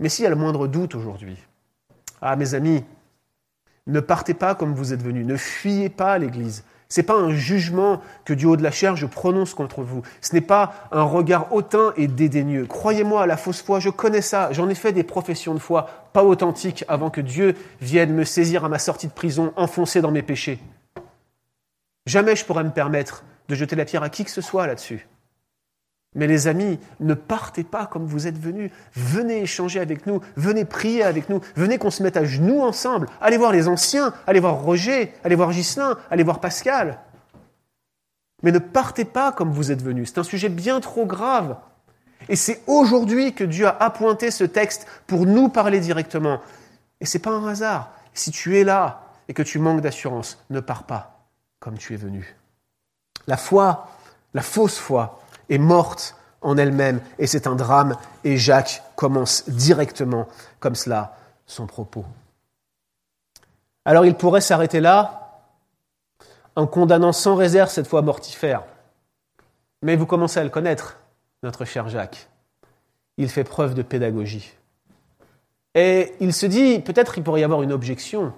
[0.00, 1.38] Mais s'il y a le moindre doute aujourd'hui,
[2.20, 2.82] ah mes amis,
[3.86, 6.64] ne partez pas comme vous êtes venus, ne fuyez pas l'Église.
[6.88, 10.02] Ce n'est pas un jugement que du haut de la chair je prononce contre vous.
[10.22, 12.66] Ce n'est pas un regard hautain et dédaigneux.
[12.66, 14.52] Croyez-moi, la fausse foi, je connais ça.
[14.52, 18.64] J'en ai fait des professions de foi pas authentiques avant que Dieu vienne me saisir
[18.64, 20.58] à ma sortie de prison, enfoncé dans mes péchés.
[22.06, 25.06] Jamais je pourrais me permettre de jeter la pierre à qui que ce soit là-dessus.
[26.14, 28.70] Mais les amis, ne partez pas comme vous êtes venus.
[28.94, 33.08] Venez échanger avec nous, venez prier avec nous, venez qu'on se mette à genoux ensemble.
[33.20, 36.98] Allez voir les anciens, allez voir Roger, allez voir Ghislain, allez voir Pascal.
[38.42, 40.08] Mais ne partez pas comme vous êtes venus.
[40.08, 41.56] C'est un sujet bien trop grave.
[42.28, 46.40] Et c'est aujourd'hui que Dieu a appointé ce texte pour nous parler directement.
[47.00, 47.92] Et ce n'est pas un hasard.
[48.14, 51.26] Si tu es là et que tu manques d'assurance, ne pars pas
[51.60, 52.36] comme tu es venu.
[53.26, 53.88] La foi,
[54.34, 60.28] la fausse foi, est morte en elle-même et c'est un drame et Jacques commence directement
[60.60, 62.04] comme cela son propos.
[63.84, 65.42] Alors il pourrait s'arrêter là
[66.56, 68.62] en condamnant sans réserve cette foi mortifère.
[69.82, 70.98] Mais vous commencez à le connaître,
[71.42, 72.28] notre cher Jacques.
[73.16, 74.52] Il fait preuve de pédagogie.
[75.74, 78.32] Et il se dit, peut-être il pourrait y avoir une objection.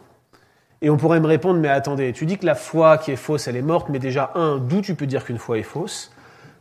[0.82, 3.48] Et on pourrait me répondre, mais attendez, tu dis que la foi qui est fausse,
[3.48, 6.10] elle est morte, mais déjà, un, d'où tu peux dire qu'une foi est fausse?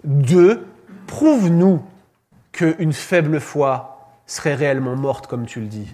[0.03, 0.65] Deux,
[1.07, 1.81] prouve-nous
[2.51, 5.87] qu'une faible foi serait réellement morte comme tu le dis.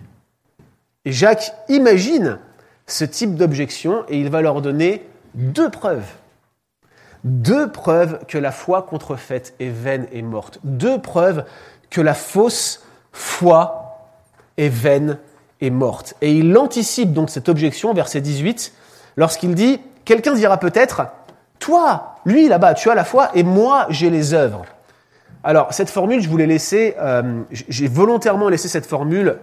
[1.05, 2.39] Et Jacques imagine
[2.87, 6.07] ce type d'objection et il va leur donner deux preuves.
[7.23, 10.59] Deux preuves que la foi contrefaite est vaine et morte.
[10.63, 11.45] Deux preuves
[11.89, 14.09] que la fausse foi
[14.57, 15.17] est vaine
[15.61, 16.15] et morte.
[16.21, 18.73] Et il anticipe donc cette objection, verset 18,
[19.17, 21.07] lorsqu'il dit, quelqu'un dira peut-être,
[21.65, 24.65] toi, lui là-bas, tu as la foi et moi, j'ai les œuvres.
[25.43, 29.38] Alors, cette formule, je voulais laisser, euh, j'ai volontairement laissé cette formule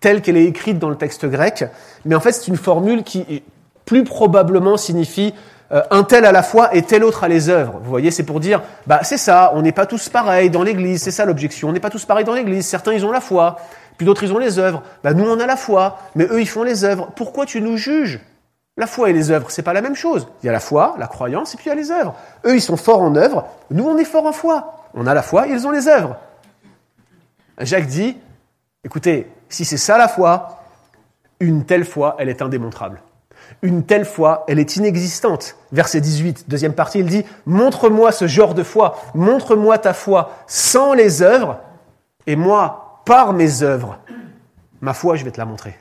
[0.00, 1.64] telle qu'elle est écrite dans le texte grec,
[2.04, 3.44] mais en fait, c'est une formule qui
[3.84, 5.32] plus probablement signifie
[5.70, 7.78] euh, un tel à la foi et tel autre à les œuvres.
[7.80, 11.02] Vous voyez, c'est pour dire, bah c'est ça, on n'est pas tous pareils dans l'Église,
[11.02, 11.68] c'est ça l'objection.
[11.68, 12.66] On n'est pas tous pareils dans l'Église.
[12.66, 13.58] Certains ils ont la foi,
[13.96, 14.82] puis d'autres ils ont les œuvres.
[15.04, 17.10] Bah nous on a la foi, mais eux ils font les œuvres.
[17.14, 18.18] Pourquoi tu nous juges?
[18.76, 20.28] La foi et les œuvres, c'est pas la même chose.
[20.42, 22.14] Il y a la foi, la croyance, et puis il y a les œuvres.
[22.46, 23.46] Eux, ils sont forts en œuvres.
[23.70, 24.86] Nous, on est forts en foi.
[24.94, 26.16] On a la foi, ils ont les œuvres.
[27.58, 28.16] Jacques dit,
[28.84, 30.62] écoutez, si c'est ça la foi,
[31.40, 33.02] une telle foi, elle est indémontrable.
[33.62, 35.56] Une telle foi, elle est inexistante.
[35.72, 40.94] Verset 18, deuxième partie, il dit, montre-moi ce genre de foi, montre-moi ta foi sans
[40.94, 41.58] les œuvres,
[42.26, 43.98] et moi, par mes œuvres,
[44.80, 45.76] ma foi, je vais te la montrer.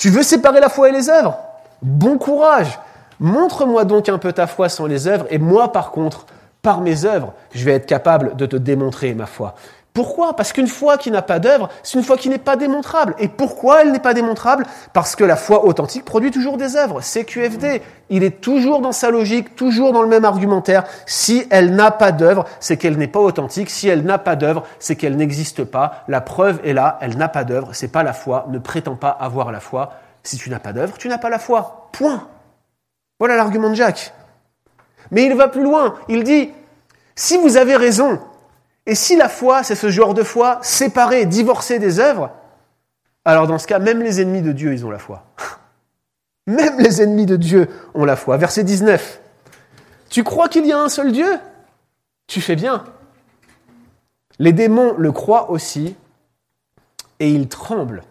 [0.00, 1.36] Tu veux séparer la foi et les œuvres?
[1.82, 2.78] Bon courage
[3.18, 6.24] Montre-moi donc un peu ta foi sans les œuvres, et moi par contre,
[6.62, 9.54] par mes œuvres, je vais être capable de te démontrer ma foi.
[9.92, 10.36] Pourquoi?
[10.36, 13.14] Parce qu'une foi qui n'a pas d'œuvre, c'est une foi qui n'est pas démontrable.
[13.18, 14.64] Et pourquoi elle n'est pas démontrable?
[14.92, 17.00] Parce que la foi authentique produit toujours des œuvres.
[17.00, 17.82] C'est QFD.
[18.08, 20.84] Il est toujours dans sa logique, toujours dans le même argumentaire.
[21.06, 23.68] Si elle n'a pas d'œuvre, c'est qu'elle n'est pas authentique.
[23.68, 26.04] Si elle n'a pas d'œuvre, c'est qu'elle n'existe pas.
[26.06, 27.70] La preuve est là, elle n'a pas d'œuvre.
[27.72, 28.46] C'est pas la foi.
[28.48, 29.92] Ne prétends pas avoir la foi.
[30.22, 31.88] Si tu n'as pas d'œuvre, tu n'as pas la foi.
[31.92, 32.28] Point.
[33.18, 34.12] Voilà l'argument de Jacques.
[35.10, 35.96] Mais il va plus loin.
[36.08, 36.50] Il dit,
[37.16, 38.20] si vous avez raison,
[38.86, 42.30] et si la foi, c'est ce genre de foi séparée, divorcée des œuvres,
[43.24, 45.24] alors dans ce cas, même les ennemis de Dieu, ils ont la foi.
[46.46, 48.36] Même les ennemis de Dieu ont la foi.
[48.36, 49.20] Verset 19.
[50.08, 51.38] Tu crois qu'il y a un seul Dieu?
[52.26, 52.82] Tu fais bien.
[54.40, 55.94] Les démons le croient aussi
[57.20, 58.02] et ils tremblent.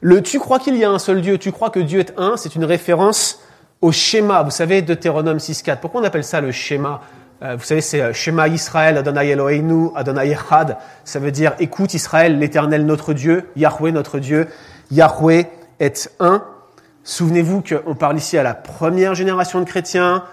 [0.00, 2.36] Le tu crois qu'il y a un seul Dieu, tu crois que Dieu est un,
[2.36, 3.40] c'est une référence
[3.80, 4.42] au schéma.
[4.42, 5.78] Vous savez, Deutéronome 6.4.
[5.78, 7.00] Pourquoi on appelle ça le schéma?
[7.40, 10.76] Vous savez, c'est Shema Israël, Adonai Eloheinu, Adonai Echad.
[11.04, 14.48] Ça veut dire écoute Israël, l'éternel notre Dieu, Yahweh notre Dieu.
[14.90, 15.46] Yahweh
[15.78, 16.42] est un.
[17.04, 20.24] Souvenez-vous qu'on parle ici à la première génération de chrétiens,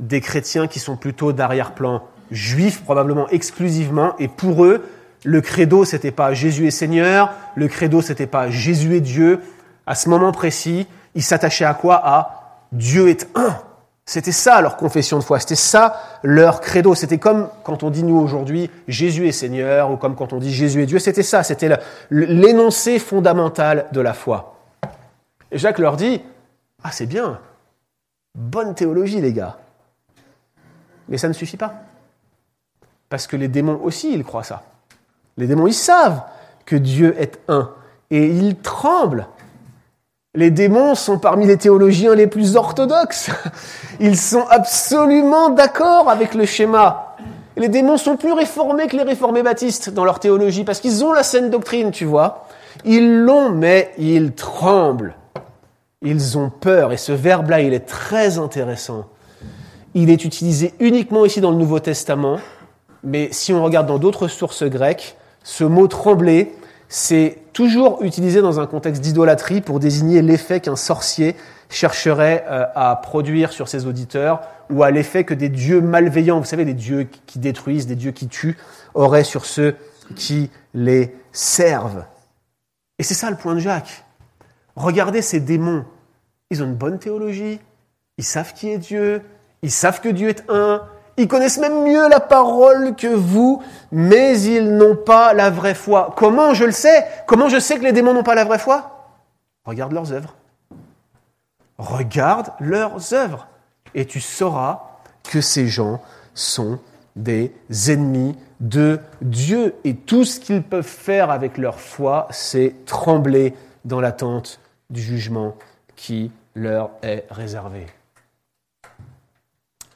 [0.00, 4.84] des chrétiens qui sont plutôt d'arrière-plan juifs, probablement exclusivement, et pour eux,
[5.24, 9.40] le credo, c'était pas Jésus est Seigneur, le credo, c'était pas Jésus est Dieu.
[9.86, 12.00] À ce moment précis, ils s'attachaient à quoi?
[12.04, 13.56] À Dieu est un.
[14.06, 16.94] C'était ça leur confession de foi, c'était ça leur credo.
[16.94, 20.52] C'était comme quand on dit nous aujourd'hui Jésus est Seigneur, ou comme quand on dit
[20.52, 21.78] Jésus est Dieu, c'était ça, c'était
[22.10, 24.58] l'énoncé fondamental de la foi.
[25.50, 26.20] Et Jacques leur dit,
[26.82, 27.40] ah c'est bien,
[28.34, 29.56] bonne théologie les gars.
[31.08, 31.74] Mais ça ne suffit pas.
[33.08, 34.64] Parce que les démons aussi, ils croient ça.
[35.36, 36.22] Les démons, ils savent
[36.64, 37.70] que Dieu est un.
[38.10, 39.26] Et ils tremblent.
[40.36, 43.30] Les démons sont parmi les théologiens les plus orthodoxes.
[44.00, 47.14] Ils sont absolument d'accord avec le schéma.
[47.56, 51.12] Les démons sont plus réformés que les réformés baptistes dans leur théologie, parce qu'ils ont
[51.12, 52.48] la saine doctrine, tu vois.
[52.84, 55.14] Ils l'ont, mais ils tremblent.
[56.02, 56.92] Ils ont peur.
[56.92, 59.06] Et ce verbe-là, il est très intéressant.
[59.94, 62.40] Il est utilisé uniquement ici dans le Nouveau Testament,
[63.04, 66.56] mais si on regarde dans d'autres sources grecques, ce mot trembler,
[66.96, 71.34] c'est toujours utilisé dans un contexte d'idolâtrie pour désigner l'effet qu'un sorcier
[71.68, 76.44] chercherait euh, à produire sur ses auditeurs ou à l'effet que des dieux malveillants, vous
[76.44, 78.56] savez, des dieux qui détruisent, des dieux qui tuent,
[78.94, 79.74] auraient sur ceux
[80.14, 82.04] qui les servent.
[83.00, 84.04] Et c'est ça le point de Jacques.
[84.76, 85.84] Regardez ces démons
[86.50, 87.58] ils ont une bonne théologie,
[88.18, 89.20] ils savent qui est Dieu,
[89.62, 94.40] ils savent que Dieu est un, ils connaissent même mieux la parole que vous, mais
[94.40, 96.12] ils n'ont pas la vraie foi.
[96.16, 97.04] Comment je le sais?
[97.26, 99.08] Comment je sais que les démons n'ont pas la vraie foi?
[99.64, 100.34] Regarde leurs œuvres.
[101.78, 103.46] Regarde leurs œuvres.
[103.94, 104.82] Et tu sauras
[105.22, 106.00] que ces gens
[106.34, 106.78] sont
[107.16, 107.52] des
[107.88, 109.74] ennemis de Dieu.
[109.84, 115.54] Et tout ce qu'ils peuvent faire avec leur foi, c'est trembler dans l'attente du jugement
[115.96, 117.86] qui leur est réservé.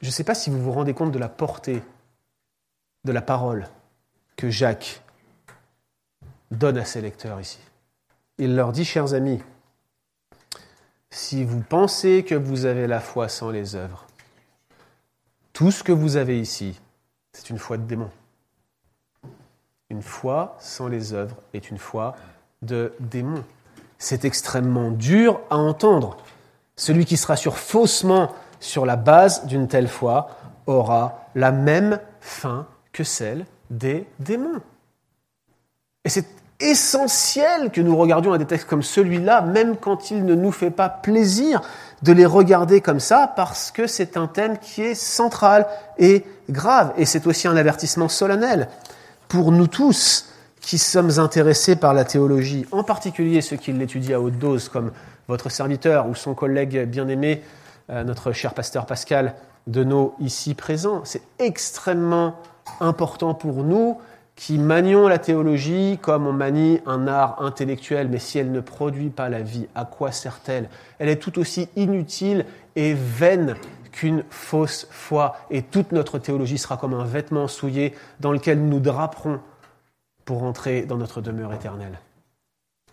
[0.01, 1.83] Je ne sais pas si vous vous rendez compte de la portée
[3.03, 3.67] de la parole
[4.35, 5.01] que Jacques
[6.51, 7.59] donne à ses lecteurs ici.
[8.37, 9.41] Il leur dit, chers amis,
[11.09, 14.05] si vous pensez que vous avez la foi sans les œuvres,
[15.53, 16.79] tout ce que vous avez ici,
[17.33, 18.09] c'est une foi de démon.
[19.89, 22.15] Une foi sans les œuvres est une foi
[22.61, 23.43] de démon.
[23.97, 26.17] C'est extrêmement dur à entendre.
[26.75, 30.29] Celui qui se rassure faussement sur la base d'une telle foi
[30.65, 34.61] aura la même fin que celle des démons.
[36.05, 36.25] Et c'est
[36.59, 40.71] essentiel que nous regardions à des textes comme celui-là, même quand il ne nous fait
[40.71, 41.61] pas plaisir
[42.01, 45.67] de les regarder comme ça, parce que c'est un thème qui est central
[45.97, 46.93] et grave.
[46.97, 48.67] Et c'est aussi un avertissement solennel
[49.27, 50.25] pour nous tous
[50.59, 54.91] qui sommes intéressés par la théologie, en particulier ceux qui l'étudient à haute dose, comme
[55.27, 57.41] votre serviteur ou son collègue bien-aimé,
[57.89, 59.35] notre cher pasteur Pascal
[59.83, 61.01] nos ici présents.
[61.05, 62.35] C'est extrêmement
[62.79, 63.99] important pour nous
[64.35, 69.09] qui manions la théologie comme on manie un art intellectuel, mais si elle ne produit
[69.09, 70.69] pas la vie, à quoi sert-elle?
[70.97, 73.55] Elle est tout aussi inutile et vaine
[73.91, 78.79] qu'une fausse foi, et toute notre théologie sera comme un vêtement souillé dans lequel nous
[78.79, 79.41] draperons
[80.23, 81.99] pour entrer dans notre demeure éternelle,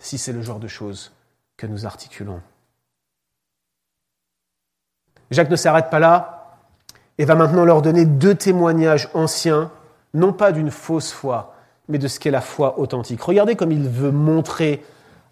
[0.00, 1.12] si c'est le genre de choses
[1.56, 2.40] que nous articulons.
[5.30, 6.54] Jacques ne s'arrête pas là
[7.18, 9.70] et va maintenant leur donner deux témoignages anciens,
[10.14, 11.54] non pas d'une fausse foi,
[11.88, 13.22] mais de ce qu'est la foi authentique.
[13.22, 14.84] Regardez comme il veut montrer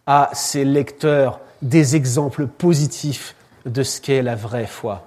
[0.07, 3.35] à ses lecteurs des exemples positifs
[3.67, 5.03] de ce qu'est la vraie foi.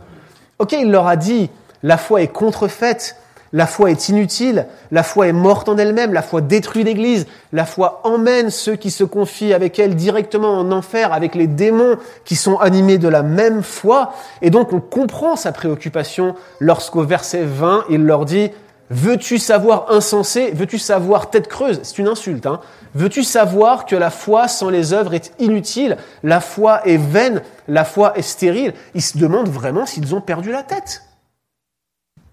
[0.59, 1.49] Ok, il leur a dit,
[1.83, 3.15] la foi est contrefaite,
[3.53, 7.65] la foi est inutile, la foi est morte en elle-même, la foi détruit l'Église, la
[7.65, 12.35] foi emmène ceux qui se confient avec elle directement en enfer, avec les démons qui
[12.35, 14.13] sont animés de la même foi.
[14.41, 18.51] Et donc on comprend sa préoccupation lorsqu'au verset 20, il leur dit,
[18.89, 21.79] veux-tu savoir insensé, veux-tu savoir tête creuse?
[21.83, 22.45] C'est une insulte.
[22.45, 22.59] Hein
[22.93, 27.85] veux-tu savoir que la foi sans les œuvres est inutile, la foi est vaine, la
[27.85, 31.03] foi est stérile Ils se demandent vraiment s'ils ont perdu la tête.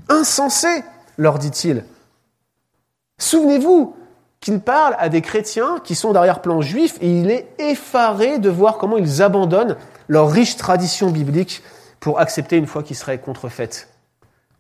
[0.09, 0.83] Insensé
[1.19, 1.85] leur dit-il.
[3.19, 3.97] Souvenez-vous
[4.41, 8.79] qu'il parle à des chrétiens qui sont d'arrière-plan juif et il est effaré de voir
[8.79, 9.77] comment ils abandonnent
[10.09, 11.63] leur riche tradition biblique
[12.01, 13.89] pour accepter une foi qui serait contrefaite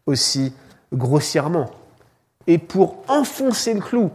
[0.06, 0.54] aussi
[0.92, 1.70] grossièrement.
[2.46, 4.10] Et pour enfoncer le clou,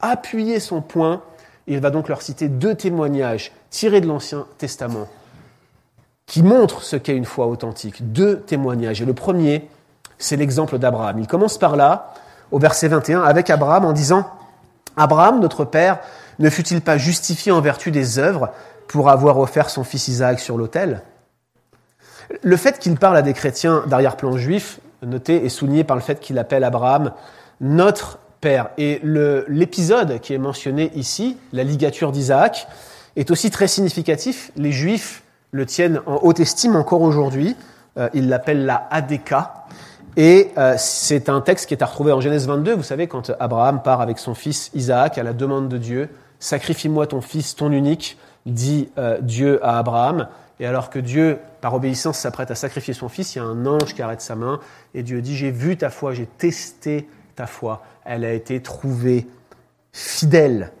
[0.00, 1.22] appuyer son point,
[1.66, 5.06] il va donc leur citer deux témoignages tirés de l'Ancien Testament
[6.26, 8.12] qui montrent ce qu'est une foi authentique.
[8.12, 9.02] Deux témoignages.
[9.02, 9.68] Et le premier,
[10.22, 11.18] c'est l'exemple d'Abraham.
[11.18, 12.14] Il commence par là,
[12.50, 14.30] au verset 21, avec Abraham en disant,
[14.96, 15.98] Abraham, notre père,
[16.38, 18.50] ne fut-il pas justifié en vertu des œuvres
[18.88, 21.02] pour avoir offert son fils Isaac sur l'autel?
[22.42, 26.20] Le fait qu'il parle à des chrétiens d'arrière-plan juif, noté et souligné par le fait
[26.20, 27.12] qu'il appelle Abraham
[27.60, 28.70] notre père.
[28.78, 32.68] Et l'épisode qui est mentionné ici, la ligature d'Isaac,
[33.16, 34.52] est aussi très significatif.
[34.56, 37.56] Les juifs le tiennent en haute estime encore aujourd'hui.
[37.98, 39.61] Euh, ils l'appellent la Adeka.
[40.16, 42.74] Et euh, c'est un texte qui est à retrouver en Genèse 22.
[42.74, 46.08] Vous savez, quand Abraham part avec son fils Isaac à la demande de Dieu,
[46.42, 50.26] Sacrifie-moi ton fils, ton unique, dit euh, Dieu à Abraham.
[50.58, 53.64] Et alors que Dieu, par obéissance, s'apprête à sacrifier son fils, il y a un
[53.64, 54.58] ange qui arrête sa main
[54.92, 59.28] et Dieu dit, j'ai vu ta foi, j'ai testé ta foi, elle a été trouvée
[59.92, 60.72] fidèle.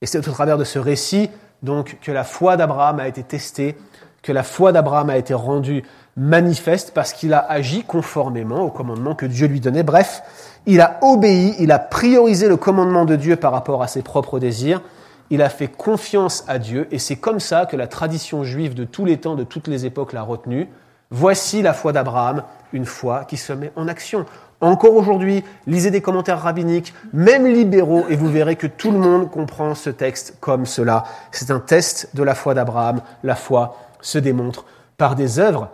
[0.00, 1.30] Et c'est au travers de ce récit,
[1.62, 3.76] donc, que la foi d'Abraham a été testée,
[4.20, 5.84] que la foi d'Abraham a été rendue
[6.16, 9.82] manifeste parce qu'il a agi conformément au commandement que Dieu lui donnait.
[9.82, 10.22] Bref,
[10.66, 14.38] il a obéi, il a priorisé le commandement de Dieu par rapport à ses propres
[14.38, 14.82] désirs,
[15.30, 18.84] il a fait confiance à Dieu, et c'est comme ça que la tradition juive de
[18.84, 20.68] tous les temps, de toutes les époques l'a retenu.
[21.10, 22.42] Voici la foi d'Abraham,
[22.72, 24.26] une foi qui se met en action.
[24.60, 29.30] Encore aujourd'hui, lisez des commentaires rabbiniques, même libéraux, et vous verrez que tout le monde
[29.30, 31.04] comprend ce texte comme cela.
[31.32, 33.00] C'est un test de la foi d'Abraham.
[33.24, 34.64] La foi se démontre
[34.98, 35.68] par des œuvres.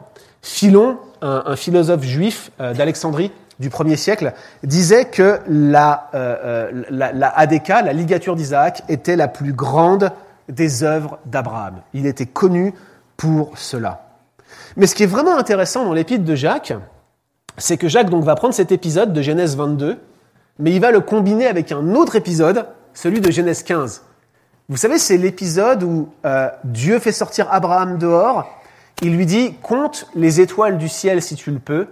[0.48, 4.32] Philon, un, philosophe juif euh, d'Alexandrie, du 1er siècle
[4.62, 10.10] disait que la, euh, euh, la, ADK, la ligature d'Isaac, était la plus grande
[10.48, 11.82] des œuvres d'Abraham.
[11.92, 12.72] Il était connu
[13.18, 14.06] pour cela.
[14.76, 16.72] Mais ce qui est vraiment intéressant dans l'épître de Jacques,
[17.58, 19.98] c'est que Jacques donc va prendre cet épisode de Genèse 22,
[20.60, 24.02] mais il va le combiner avec un autre épisode, celui de Genèse 15.
[24.70, 26.08] Vous savez, c'est l'épisode où
[26.64, 28.57] Dieu fait sortir Abraham dehors.
[29.02, 31.88] Il lui dit, compte les étoiles du ciel si tu le peux,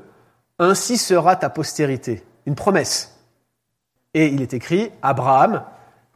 [0.59, 2.25] ainsi sera ta postérité.
[2.47, 3.19] Une promesse.
[4.15, 5.63] Et il est écrit, Abraham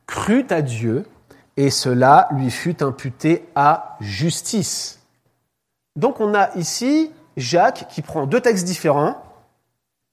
[0.07, 1.07] crut à Dieu
[1.57, 5.01] et cela lui fut imputé à justice.
[5.97, 9.22] Donc on a ici Jacques qui prend deux textes différents,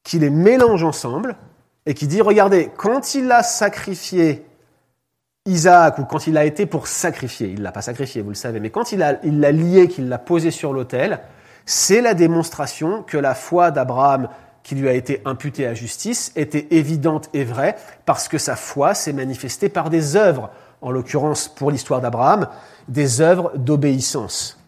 [0.04, 1.38] qui les mélange ensemble
[1.86, 4.47] et qui dit, regardez, quand il a sacrifié
[5.48, 8.60] Isaac, ou quand il a été pour sacrifier, il l'a pas sacrifié, vous le savez,
[8.60, 11.20] mais quand il l'a lié, qu'il l'a posé sur l'autel,
[11.66, 14.30] c'est la démonstration que la foi d'Abraham
[14.64, 18.94] qui lui a été imputée à justice était évidente et vraie parce que sa foi
[18.94, 20.50] s'est manifestée par des œuvres,
[20.82, 22.48] en l'occurrence pour l'histoire d'Abraham,
[22.90, 24.60] des œuvres d'obéissance.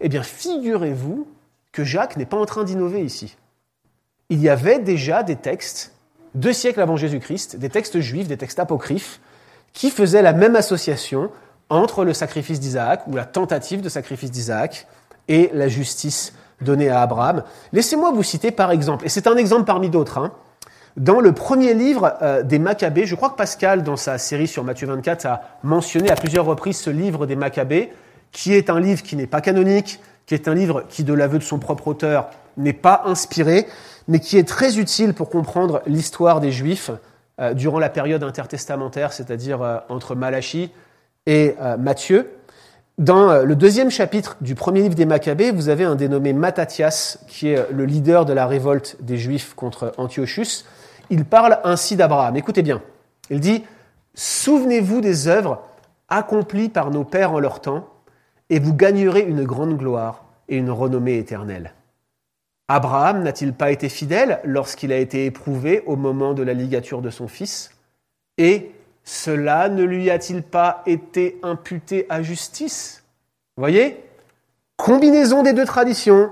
[0.00, 1.28] Eh bien, figurez-vous
[1.72, 3.36] que Jacques n'est pas en train d'innover ici.
[4.30, 5.94] Il y avait déjà des textes,
[6.34, 9.20] deux siècles avant Jésus-Christ, des textes juifs, des textes apocryphes,
[9.74, 11.30] qui faisaient la même association
[11.68, 14.86] entre le sacrifice d'Isaac, ou la tentative de sacrifice d'Isaac,
[15.28, 17.42] et la justice donnée à Abraham.
[17.72, 20.32] Laissez-moi vous citer par exemple, et c'est un exemple parmi d'autres, hein,
[20.96, 24.62] dans le premier livre euh, des Maccabées, je crois que Pascal, dans sa série sur
[24.62, 27.92] Matthieu 24, a mentionné à plusieurs reprises ce livre des Maccabées,
[28.30, 31.38] qui est un livre qui n'est pas canonique, qui est un livre qui, de l'aveu
[31.38, 33.66] de son propre auteur, n'est pas inspiré,
[34.06, 36.92] mais qui est très utile pour comprendre l'histoire des Juifs
[37.54, 40.70] durant la période intertestamentaire, c'est-à-dire euh, entre Malachie
[41.26, 42.30] et Matthieu.
[42.98, 47.18] Dans euh, le deuxième chapitre du premier livre des Maccabées, vous avez un dénommé Mattathias,
[47.26, 50.64] qui est le leader de la révolte des Juifs contre Antiochus.
[51.10, 52.36] Il parle ainsi d'Abraham.
[52.36, 52.80] Écoutez bien.
[53.30, 53.64] Il dit
[54.14, 55.62] Souvenez-vous des œuvres
[56.08, 57.88] accomplies par nos pères en leur temps,
[58.48, 61.72] et vous gagnerez une grande gloire et une renommée éternelle.
[62.74, 67.10] Abraham n'a-t-il pas été fidèle lorsqu'il a été éprouvé au moment de la ligature de
[67.10, 67.70] son fils?
[68.36, 68.72] Et
[69.04, 73.04] cela ne lui a-t-il pas été imputé à justice?
[73.56, 74.02] Vous voyez?
[74.76, 76.30] Combinaison des deux traditions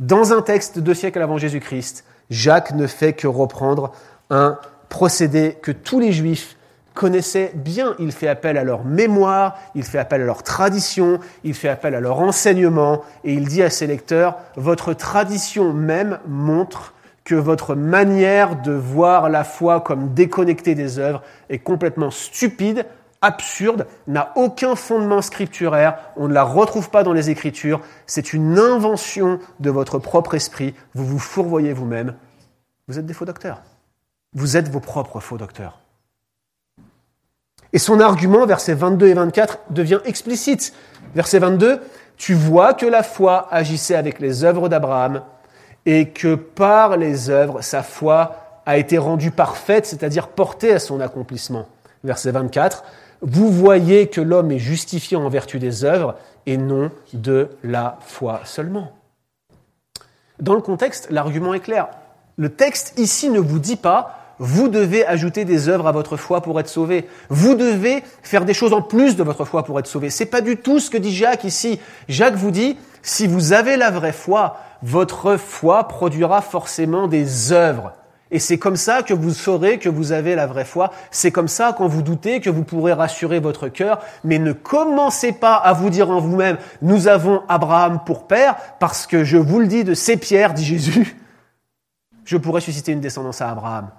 [0.00, 2.04] dans un texte de deux siècles avant Jésus-Christ.
[2.28, 3.92] Jacques ne fait que reprendre
[4.30, 6.56] un procédé que tous les juifs
[6.94, 7.94] connaissaient bien.
[7.98, 11.94] Il fait appel à leur mémoire, il fait appel à leur tradition, il fait appel
[11.94, 17.74] à leur enseignement, et il dit à ses lecteurs, votre tradition même montre que votre
[17.74, 22.86] manière de voir la foi comme déconnectée des œuvres est complètement stupide,
[23.22, 28.58] absurde, n'a aucun fondement scripturaire, on ne la retrouve pas dans les Écritures, c'est une
[28.58, 32.14] invention de votre propre esprit, vous vous fourvoyez vous-même,
[32.86, 33.62] vous êtes des faux docteurs.
[34.34, 35.83] Vous êtes vos propres faux docteurs.
[37.74, 40.72] Et son argument, versets 22 et 24, devient explicite.
[41.16, 41.80] Verset 22,
[42.16, 45.22] tu vois que la foi agissait avec les œuvres d'Abraham,
[45.84, 51.00] et que par les œuvres, sa foi a été rendue parfaite, c'est-à-dire portée à son
[51.00, 51.66] accomplissement.
[52.04, 52.84] Verset 24,
[53.22, 56.14] vous voyez que l'homme est justifié en vertu des œuvres
[56.46, 58.92] et non de la foi seulement.
[60.38, 61.88] Dans le contexte, l'argument est clair.
[62.36, 66.40] Le texte ici ne vous dit pas vous devez ajouter des œuvres à votre foi
[66.40, 67.08] pour être sauvé.
[67.28, 70.10] Vous devez faire des choses en plus de votre foi pour être sauvé.
[70.10, 71.80] C'est pas du tout ce que dit Jacques ici.
[72.08, 77.92] Jacques vous dit, si vous avez la vraie foi, votre foi produira forcément des œuvres.
[78.30, 80.90] Et c'est comme ça que vous saurez que vous avez la vraie foi.
[81.12, 84.00] C'est comme ça, quand vous doutez, que vous pourrez rassurer votre cœur.
[84.24, 89.06] Mais ne commencez pas à vous dire en vous-même, nous avons Abraham pour père, parce
[89.06, 91.16] que je vous le dis de ces pierres, dit Jésus,
[92.24, 93.90] je pourrais susciter une descendance à Abraham.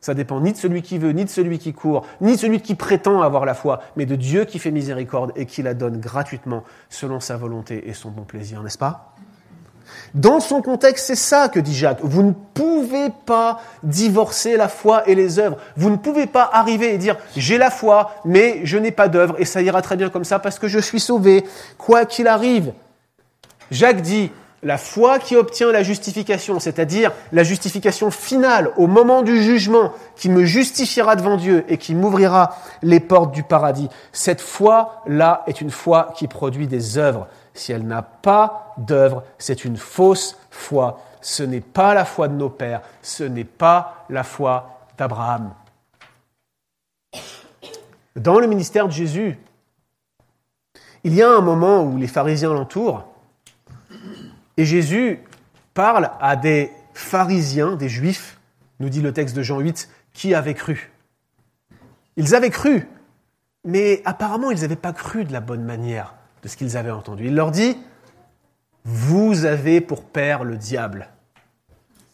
[0.00, 2.60] Ça dépend ni de celui qui veut, ni de celui qui court, ni de celui
[2.60, 5.98] qui prétend avoir la foi, mais de Dieu qui fait miséricorde et qui la donne
[5.98, 9.14] gratuitement selon sa volonté et son bon plaisir, n'est-ce pas?
[10.14, 12.00] Dans son contexte, c'est ça que dit Jacques.
[12.02, 15.58] Vous ne pouvez pas divorcer la foi et les œuvres.
[15.76, 19.36] Vous ne pouvez pas arriver et dire j'ai la foi, mais je n'ai pas d'œuvre
[19.38, 21.44] et ça ira très bien comme ça parce que je suis sauvé,
[21.76, 22.72] quoi qu'il arrive.
[23.70, 24.30] Jacques dit
[24.62, 30.28] la foi qui obtient la justification, c'est-à-dire la justification finale au moment du jugement qui
[30.28, 35.70] me justifiera devant Dieu et qui m'ouvrira les portes du paradis, cette foi-là est une
[35.70, 37.28] foi qui produit des œuvres.
[37.54, 41.00] Si elle n'a pas d'œuvres, c'est une fausse foi.
[41.20, 45.52] Ce n'est pas la foi de nos pères, ce n'est pas la foi d'Abraham.
[48.16, 49.38] Dans le ministère de Jésus,
[51.04, 53.04] il y a un moment où les pharisiens l'entourent
[54.58, 55.20] et Jésus
[55.72, 58.38] parle à des pharisiens, des juifs,
[58.80, 60.90] nous dit le texte de Jean 8, qui avaient cru.
[62.16, 62.88] Ils avaient cru,
[63.64, 67.26] mais apparemment ils n'avaient pas cru de la bonne manière de ce qu'ils avaient entendu.
[67.26, 67.78] Il leur dit,
[68.84, 71.08] vous avez pour père le diable.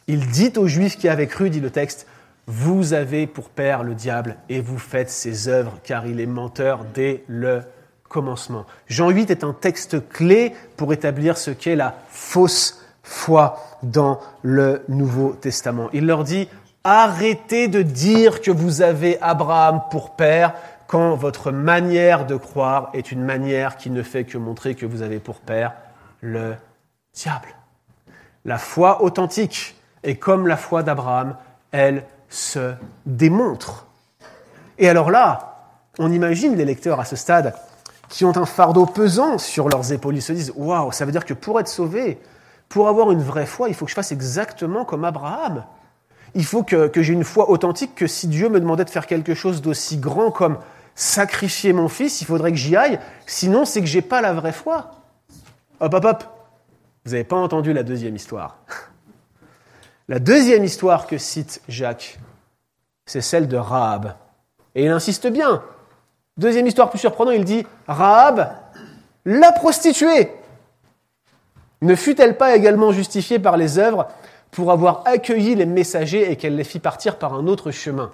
[0.07, 2.07] Il dit aux juifs qui avaient cru, dit le texte,
[2.47, 6.85] vous avez pour père le diable et vous faites ses œuvres car il est menteur
[6.93, 7.63] dès le
[8.09, 8.67] commencement.
[8.87, 14.83] Jean 8 est un texte clé pour établir ce qu'est la fausse foi dans le
[14.89, 15.89] Nouveau Testament.
[15.93, 16.49] Il leur dit,
[16.85, 20.55] arrêtez de dire que vous avez Abraham pour père
[20.87, 25.03] quand votre manière de croire est une manière qui ne fait que montrer que vous
[25.03, 25.73] avez pour père
[26.21, 26.55] le
[27.15, 27.49] diable.
[28.45, 31.37] La foi authentique est comme la foi d'Abraham,
[31.73, 32.75] elle se
[33.07, 33.87] démontre.
[34.79, 35.57] Et alors là,
[35.99, 37.55] on imagine les lecteurs à ce stade
[38.15, 40.15] qui ont un fardeau pesant sur leurs épaules.
[40.15, 42.21] Ils se disent Waouh, ça veut dire que pour être sauvé,
[42.69, 45.65] pour avoir une vraie foi, il faut que je fasse exactement comme Abraham.
[46.37, 49.35] Il faut que, j'ai une foi authentique, que si Dieu me demandait de faire quelque
[49.35, 50.59] chose d'aussi grand comme
[50.95, 53.01] sacrifier mon fils, il faudrait que j'y aille.
[53.27, 54.93] Sinon, c'est que j'ai pas la vraie foi.
[55.81, 56.25] Hop, hop, hop.
[57.07, 58.59] Vous n'avez pas entendu la deuxième histoire.
[60.07, 62.21] La deuxième histoire que cite Jacques,
[63.07, 64.15] c'est celle de Rahab.
[64.75, 65.63] Et il insiste bien.
[66.37, 68.51] Deuxième histoire plus surprenante, il dit Rahab,
[69.25, 70.33] la prostituée,
[71.81, 74.09] ne fut-elle pas également justifiée par les œuvres
[74.51, 78.11] pour avoir accueilli les messagers et qu'elle les fit partir par un autre chemin?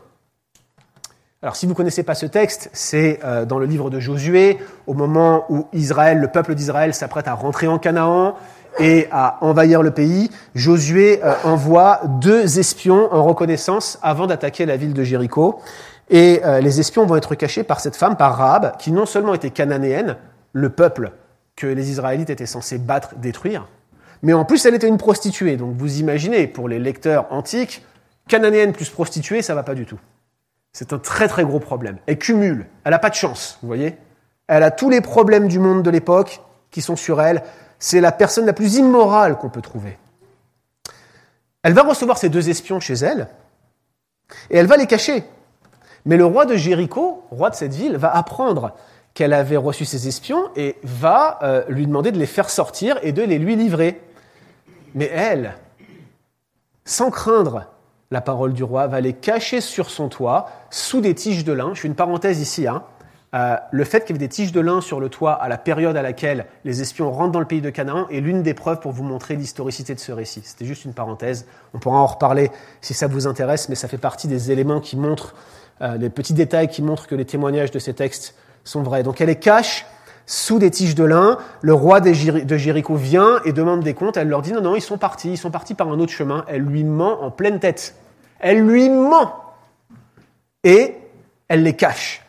[1.43, 4.59] Alors si vous ne connaissez pas ce texte, c'est euh, dans le livre de Josué,
[4.87, 8.37] au moment où Israël, le peuple d'Israël s'apprête à rentrer en Canaan
[8.79, 14.77] et à envahir le pays, Josué euh, envoie deux espions en reconnaissance avant d'attaquer la
[14.77, 15.63] ville de Jéricho.
[16.11, 19.33] Et euh, les espions vont être cachés par cette femme, par Rahab, qui non seulement
[19.33, 20.17] était cananéenne,
[20.53, 21.13] le peuple
[21.55, 23.69] que les Israélites étaient censés battre, détruire,
[24.23, 25.57] mais en plus elle était une prostituée.
[25.57, 27.87] Donc vous imaginez, pour les lecteurs antiques,
[28.29, 30.01] cananéenne plus prostituée, ça va pas du tout.
[30.73, 31.99] C'est un très très gros problème.
[32.07, 33.97] Elle cumule, elle n'a pas de chance, vous voyez
[34.49, 36.41] Elle a tous les problèmes du monde de l'époque
[36.73, 37.43] qui sont sur elle.
[37.79, 39.97] C'est la personne la plus immorale qu'on peut trouver.
[41.63, 43.29] Elle va recevoir ces deux espions chez elle,
[44.49, 45.25] et elle va les cacher.
[46.07, 48.73] Mais le roi de Jéricho, roi de cette ville, va apprendre
[49.15, 53.13] qu'elle avait reçu ses espions et va euh, lui demander de les faire sortir et
[53.13, 54.01] de les lui livrer.
[54.95, 55.55] Mais elle,
[56.85, 57.67] sans craindre
[58.11, 61.73] la parole du roi, va les cacher sur son toit, sous des tiges de lin.
[61.75, 62.67] Je fais une parenthèse ici.
[62.67, 62.83] Hein.
[63.33, 65.59] Euh, le fait qu'il y ait des tiges de lin sur le toit à la
[65.59, 68.81] période à laquelle les espions rentrent dans le pays de Canaan est l'une des preuves
[68.81, 70.43] pour vous montrer l'historicité de ce récit.
[70.45, 71.47] C'était juste une parenthèse.
[71.73, 74.97] On pourra en reparler si ça vous intéresse, mais ça fait partie des éléments qui
[74.97, 75.35] montrent
[75.83, 79.03] euh, les petits détails qui montrent que les témoignages de ces textes sont vrais.
[79.03, 79.87] Donc elle les cache
[80.27, 81.39] sous des tiges de lin.
[81.63, 84.17] Le roi de Jéricho vient et demande des comptes.
[84.17, 86.45] Elle leur dit non, non, ils sont partis, ils sont partis par un autre chemin.
[86.49, 87.97] Elle lui ment en pleine tête.
[88.39, 89.35] Elle lui ment.
[90.63, 90.95] Et
[91.49, 92.23] elle les cache.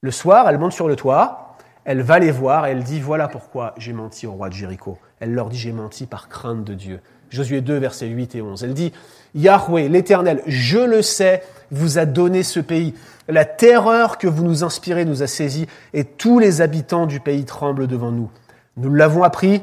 [0.00, 3.28] Le soir, elle monte sur le toit, elle va les voir et elle dit voilà
[3.28, 4.98] pourquoi j'ai menti au roi de Jéricho.
[5.20, 7.00] Elle leur dit j'ai menti par crainte de Dieu.
[7.34, 8.64] Josué 2, versets 8 et 11.
[8.64, 8.92] Elle dit
[9.34, 12.94] Yahweh, l'Éternel, je le sais, vous a donné ce pays.
[13.28, 17.44] La terreur que vous nous inspirez nous a saisis et tous les habitants du pays
[17.44, 18.30] tremblent devant nous.
[18.76, 19.62] Nous l'avons appris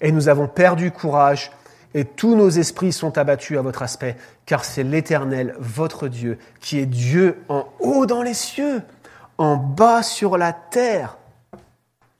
[0.00, 1.50] et nous avons perdu courage
[1.94, 6.78] et tous nos esprits sont abattus à votre aspect, car c'est l'Éternel, votre Dieu, qui
[6.78, 8.82] est Dieu en haut dans les cieux,
[9.38, 11.18] en bas sur la terre.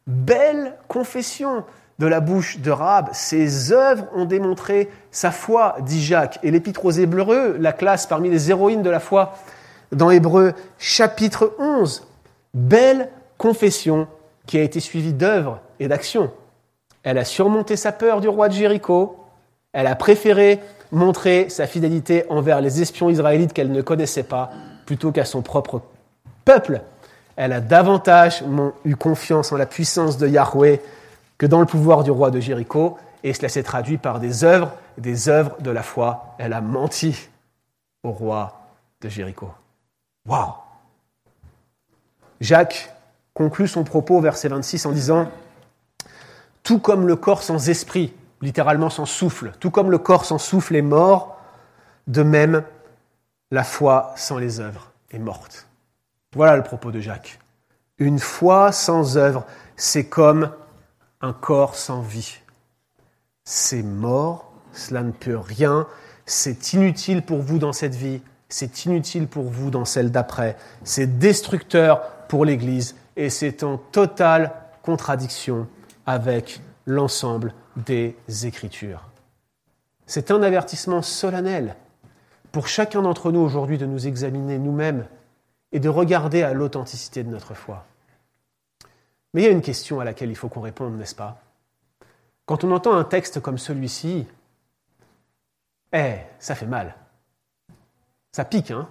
[0.06, 1.64] Belle confession
[2.02, 3.10] de la bouche de Rahab.
[3.12, 6.40] Ses œuvres ont démontré sa foi, dit Jacques.
[6.42, 9.34] Et l'Épître aux Hébreux, la classe parmi les héroïnes de la foi,
[9.92, 12.04] dans Hébreux chapitre 11.
[12.54, 14.08] Belle confession
[14.46, 16.32] qui a été suivie d'œuvres et d'actions.
[17.04, 19.24] Elle a surmonté sa peur du roi de Jéricho.
[19.72, 20.58] Elle a préféré
[20.90, 24.50] montrer sa fidélité envers les espions israélites qu'elle ne connaissait pas
[24.86, 25.82] plutôt qu'à son propre
[26.44, 26.80] peuple.
[27.36, 28.42] Elle a davantage
[28.84, 30.80] eu confiance en la puissance de Yahweh
[31.42, 34.70] que dans le pouvoir du roi de Jéricho, et cela s'est traduit par des œuvres,
[34.96, 36.36] des œuvres de la foi.
[36.38, 37.30] Elle a menti
[38.04, 38.60] au roi
[39.00, 39.50] de Jéricho.
[40.24, 40.52] Waouh
[42.40, 42.94] Jacques
[43.34, 45.32] conclut son propos, verset 26, en disant
[46.62, 50.76] Tout comme le corps sans esprit, littéralement sans souffle, tout comme le corps sans souffle
[50.76, 51.40] est mort,
[52.06, 52.62] de même
[53.50, 55.66] la foi sans les œuvres est morte.
[56.36, 57.40] Voilà le propos de Jacques.
[57.98, 60.48] Une foi sans œuvre, c'est comme
[61.22, 62.38] un corps sans vie.
[63.44, 65.86] C'est mort, cela ne peut rien,
[66.26, 71.18] c'est inutile pour vous dans cette vie, c'est inutile pour vous dans celle d'après, c'est
[71.18, 74.52] destructeur pour l'Église et c'est en totale
[74.82, 75.68] contradiction
[76.06, 79.08] avec l'ensemble des Écritures.
[80.06, 81.76] C'est un avertissement solennel
[82.50, 85.06] pour chacun d'entre nous aujourd'hui de nous examiner nous-mêmes
[85.70, 87.86] et de regarder à l'authenticité de notre foi.
[89.34, 91.40] Mais il y a une question à laquelle il faut qu'on réponde, n'est-ce pas?
[92.44, 94.26] Quand on entend un texte comme celui-ci,
[95.92, 96.96] eh, ça fait mal.
[98.32, 98.88] Ça pique, hein?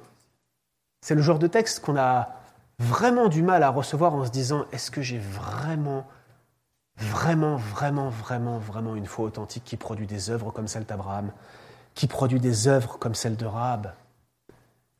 [1.02, 2.30] C'est le genre de texte qu'on a
[2.80, 6.08] vraiment du mal à recevoir en se disant est-ce que j'ai vraiment,
[6.98, 11.32] vraiment, vraiment, vraiment, vraiment une foi authentique qui produit des œuvres comme celle d'Abraham,
[11.96, 13.94] qui produit des œuvres comme celle de Rahab?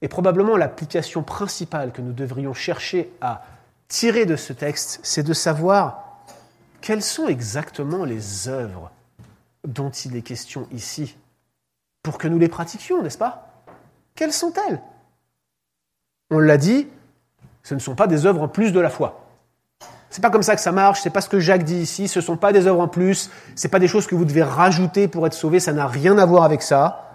[0.02, 3.44] Et probablement l'application principale que nous devrions chercher à
[3.92, 6.24] tirer de ce texte, c'est de savoir
[6.80, 8.90] quelles sont exactement les œuvres
[9.68, 11.18] dont il est question ici,
[12.02, 13.64] pour que nous les pratiquions, n'est-ce pas?
[14.16, 14.82] Quelles sont-elles?
[16.32, 16.88] On l'a dit,
[17.64, 19.28] ce ne sont pas des œuvres en plus de la foi.
[20.10, 22.22] C'est pas comme ça que ça marche, c'est pas ce que Jacques dit ici, ce
[22.22, 25.28] sont pas des œuvres en plus, c'est pas des choses que vous devez rajouter pour
[25.28, 27.12] être sauvé, ça n'a rien à voir avec ça.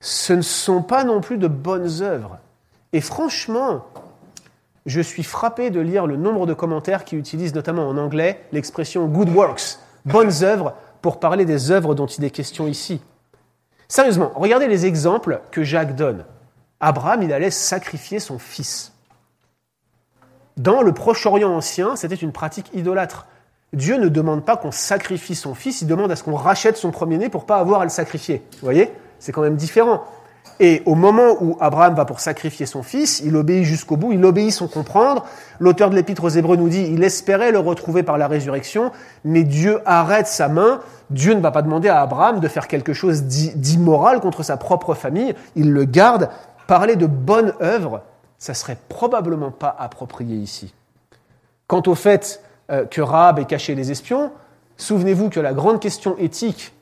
[0.00, 2.38] Ce ne sont pas non plus de bonnes œuvres.
[2.94, 3.84] Et franchement,
[4.86, 9.06] je suis frappé de lire le nombre de commentaires qui utilisent notamment en anglais l'expression
[9.06, 13.00] good works, bonnes œuvres, pour parler des œuvres dont il est question ici.
[13.88, 16.24] Sérieusement, regardez les exemples que Jacques donne.
[16.80, 18.92] Abraham, il allait sacrifier son fils.
[20.56, 23.26] Dans le Proche-Orient ancien, c'était une pratique idolâtre.
[23.72, 26.90] Dieu ne demande pas qu'on sacrifie son fils, il demande à ce qu'on rachète son
[26.90, 28.42] premier-né pour pas avoir à le sacrifier.
[28.52, 28.90] Vous voyez?
[29.18, 30.04] C'est quand même différent.
[30.58, 34.24] Et au moment où Abraham va pour sacrifier son fils, il obéit jusqu'au bout, il
[34.24, 35.24] obéit sans comprendre.
[35.58, 38.90] L'auteur de l'Épître aux Hébreux nous dit, il espérait le retrouver par la résurrection,
[39.24, 40.80] mais Dieu arrête sa main.
[41.10, 44.94] Dieu ne va pas demander à Abraham de faire quelque chose d'immoral contre sa propre
[44.94, 46.30] famille, il le garde.
[46.66, 48.02] Parler de bonne œuvre,
[48.38, 50.74] ça serait probablement pas approprié ici.
[51.68, 54.32] Quant au fait euh, que Rahab ait caché les espions,
[54.76, 56.72] souvenez-vous que la grande question éthique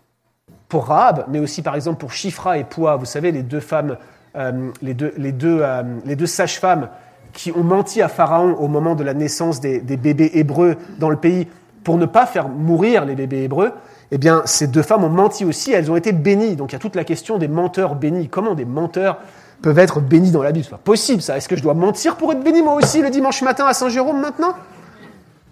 [0.68, 3.96] pour Rahab, mais aussi par exemple pour Shifra et Poua, vous savez, les deux femmes,
[4.36, 6.88] euh, les deux, les deux, euh, deux sages-femmes
[7.32, 11.10] qui ont menti à Pharaon au moment de la naissance des, des, bébés hébreux dans
[11.10, 11.48] le pays
[11.82, 13.72] pour ne pas faire mourir les bébés hébreux,
[14.10, 16.56] eh bien, ces deux femmes ont menti aussi, elles ont été bénies.
[16.56, 18.28] Donc il y a toute la question des menteurs bénis.
[18.28, 19.18] Comment des menteurs
[19.60, 20.64] peuvent être bénis dans la Bible?
[20.64, 21.36] C'est pas possible ça.
[21.36, 24.20] Est-ce que je dois mentir pour être béni moi aussi le dimanche matin à Saint-Jérôme
[24.20, 24.54] maintenant?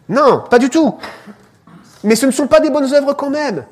[0.08, 0.96] Non, pas du tout.
[2.04, 3.64] Mais ce ne sont pas des bonnes œuvres quand même.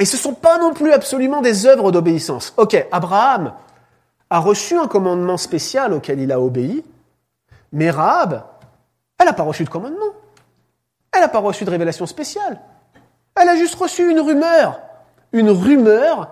[0.00, 2.52] Et ce ne sont pas non plus absolument des œuvres d'obéissance.
[2.56, 3.52] Ok, Abraham
[4.30, 6.84] a reçu un commandement spécial auquel il a obéi,
[7.72, 8.44] mais Rahab,
[9.18, 10.12] elle n'a pas reçu de commandement.
[11.12, 12.60] Elle n'a pas reçu de révélation spéciale.
[13.40, 14.80] Elle a juste reçu une rumeur.
[15.32, 16.30] Une rumeur,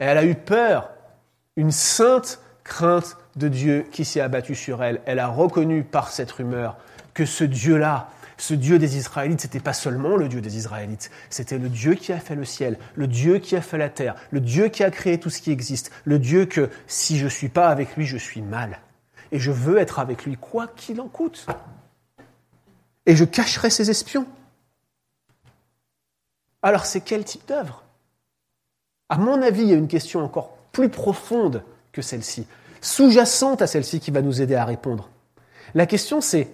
[0.00, 0.90] et elle a eu peur
[1.56, 5.00] une sainte crainte de Dieu qui s'est abattue sur elle.
[5.06, 6.76] Elle a reconnu par cette rumeur
[7.12, 11.58] que ce Dieu-là, ce Dieu des Israélites, c'était pas seulement le Dieu des Israélites, c'était
[11.58, 14.40] le Dieu qui a fait le ciel, le Dieu qui a fait la terre, le
[14.40, 17.68] Dieu qui a créé tout ce qui existe, le Dieu que si je suis pas
[17.68, 18.80] avec lui, je suis mal.
[19.32, 21.46] Et je veux être avec lui, quoi qu'il en coûte.
[23.06, 24.26] Et je cacherai ses espions.
[26.62, 27.82] Alors c'est quel type d'œuvre?
[29.08, 31.62] À mon avis, il y a une question encore plus profonde
[31.92, 32.46] que celle-ci,
[32.80, 35.08] sous-jacente à celle-ci qui va nous aider à répondre.
[35.74, 36.48] La question c'est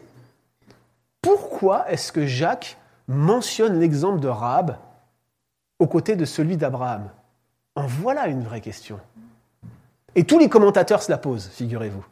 [1.23, 2.77] pourquoi est-ce que Jacques
[3.09, 4.77] mentionne l'exemple de Rahab
[5.79, 7.11] aux côtés de celui d'Abraham?
[7.77, 8.99] En voilà une vraie question.
[10.15, 12.05] Et tous les commentateurs se la posent, figurez-vous.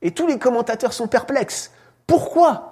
[0.00, 1.72] Et tous les commentateurs sont perplexes.
[2.06, 2.68] Pourquoi?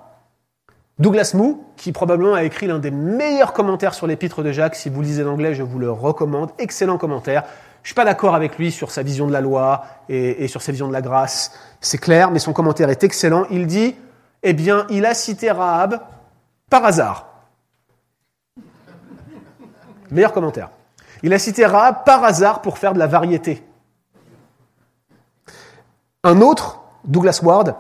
[0.99, 4.89] Douglas Moo, qui probablement a écrit l'un des meilleurs commentaires sur l'épître de Jacques, si
[4.89, 7.45] vous lisez l'anglais, je vous le recommande, excellent commentaire.
[7.83, 10.73] Je suis pas d'accord avec lui sur sa vision de la loi et sur sa
[10.73, 13.47] vision de la grâce, c'est clair, mais son commentaire est excellent.
[13.51, 13.97] Il dit,
[14.43, 16.01] eh bien, il a cité Rahab
[16.69, 17.27] par hasard.
[20.11, 20.71] Meilleur commentaire.
[21.23, 23.63] Il a cité Rahab par hasard pour faire de la variété.
[26.25, 27.75] Un autre, Douglas Ward,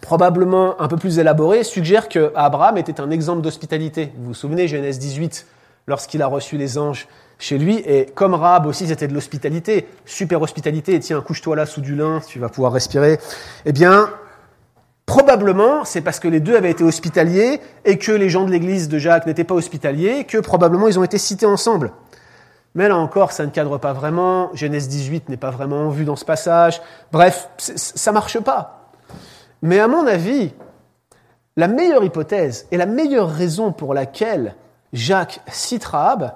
[0.00, 4.12] probablement un peu plus élaboré, suggère que Abraham était un exemple d'hospitalité.
[4.18, 5.46] Vous vous souvenez, Genèse 18,
[5.86, 7.08] lorsqu'il a reçu les anges
[7.38, 11.66] chez lui, et comme Rahab aussi c'était de l'hospitalité, super hospitalité, et tiens, couche-toi là
[11.66, 13.18] sous du lin, tu vas pouvoir respirer,
[13.64, 14.10] eh bien,
[15.06, 18.88] probablement, c'est parce que les deux avaient été hospitaliers, et que les gens de l'église
[18.88, 21.92] de Jacques n'étaient pas hospitaliers, que probablement ils ont été cités ensemble.
[22.74, 26.16] Mais là encore, ça ne cadre pas vraiment, Genèse 18 n'est pas vraiment vu dans
[26.16, 26.82] ce passage,
[27.12, 28.90] bref, ça marche pas.
[29.62, 30.52] Mais à mon avis,
[31.56, 34.56] la meilleure hypothèse et la meilleure raison pour laquelle
[34.92, 36.34] Jacques cite Rahab,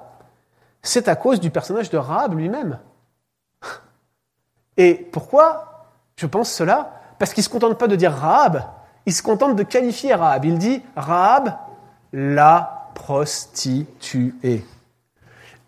[0.83, 2.79] c'est à cause du personnage de Rahab lui-même.
[4.77, 6.98] Et pourquoi je pense cela?
[7.19, 8.63] Parce qu'il ne se contente pas de dire Rahab,
[9.07, 10.45] il se contente de qualifier Rahab.
[10.45, 11.55] Il dit Rahab,
[12.13, 14.65] la prostituée.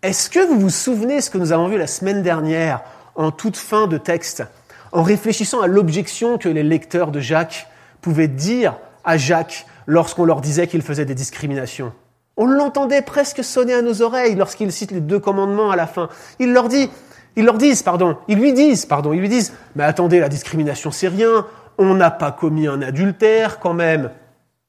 [0.01, 2.81] Est-ce que vous vous souvenez ce que nous avons vu la semaine dernière
[3.15, 4.43] en toute fin de texte
[4.91, 7.67] en réfléchissant à l'objection que les lecteurs de Jacques
[8.01, 11.93] pouvaient dire à Jacques lorsqu'on leur disait qu'il faisait des discriminations?
[12.37, 16.09] On l'entendait presque sonner à nos oreilles lorsqu'il cite les deux commandements à la fin.
[16.39, 16.89] Il leur dit,
[17.35, 20.91] ils leur disent, pardon, ils lui disent, pardon, ils lui disent, mais attendez, la discrimination
[20.91, 21.45] c'est rien,
[21.77, 24.11] on n'a pas commis un adultère quand même.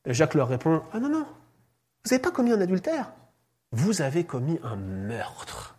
[0.07, 1.25] Jacques leur répond, ah non, non,
[2.05, 3.13] vous n'avez pas commis un adultère,
[3.73, 5.77] vous avez commis un meurtre.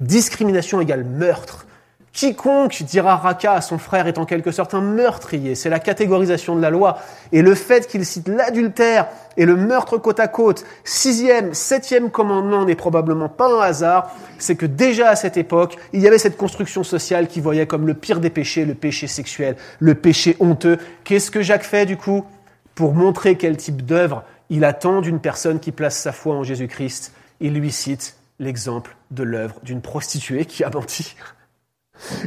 [0.00, 1.66] Discrimination égale meurtre.
[2.12, 5.54] Quiconque dira Raka à son frère est en quelque sorte un meurtrier.
[5.54, 6.98] C'est la catégorisation de la loi.
[7.32, 9.08] Et le fait qu'il cite l'adultère
[9.38, 14.14] et le meurtre côte à côte, sixième, septième commandement n'est probablement pas un hasard.
[14.38, 17.86] C'est que déjà à cette époque, il y avait cette construction sociale qui voyait comme
[17.86, 20.78] le pire des péchés, le péché sexuel, le péché honteux.
[21.04, 22.26] Qu'est-ce que Jacques fait du coup?
[22.74, 27.14] Pour montrer quel type d'œuvre il attend d'une personne qui place sa foi en Jésus-Christ,
[27.40, 31.14] il lui cite l'exemple de l'œuvre d'une prostituée qui a menti.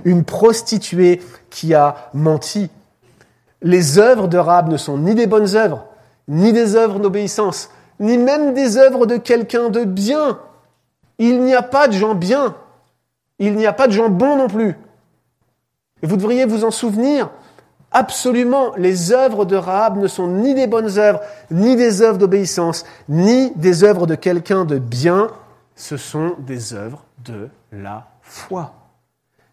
[0.03, 2.69] Une prostituée qui a menti.
[3.61, 5.85] Les œuvres de Rab ne sont ni des bonnes œuvres,
[6.27, 7.69] ni des œuvres d'obéissance,
[7.99, 10.39] ni même des œuvres de quelqu'un de bien.
[11.17, 12.55] Il n'y a pas de gens bien.
[13.39, 14.75] Il n'y a pas de gens bons non plus.
[16.01, 17.29] Et vous devriez vous en souvenir.
[17.91, 22.85] Absolument, les œuvres de Rahab ne sont ni des bonnes œuvres, ni des œuvres d'obéissance,
[23.07, 25.29] ni des œuvres de quelqu'un de bien.
[25.75, 28.73] Ce sont des œuvres de la foi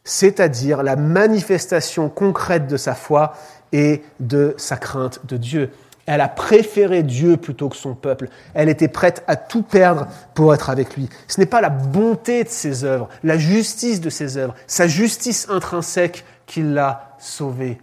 [0.04, 3.34] c'est-à-dire la manifestation concrète de sa foi
[3.72, 5.70] et de sa crainte de Dieu.
[6.06, 8.28] Elle a préféré Dieu plutôt que son peuple.
[8.54, 11.08] Elle était prête à tout perdre pour être avec lui.
[11.28, 15.48] Ce n'est pas la bonté de ses œuvres, la justice de ses œuvres, sa justice
[15.48, 17.80] intrinsèque qui l'a sauvée.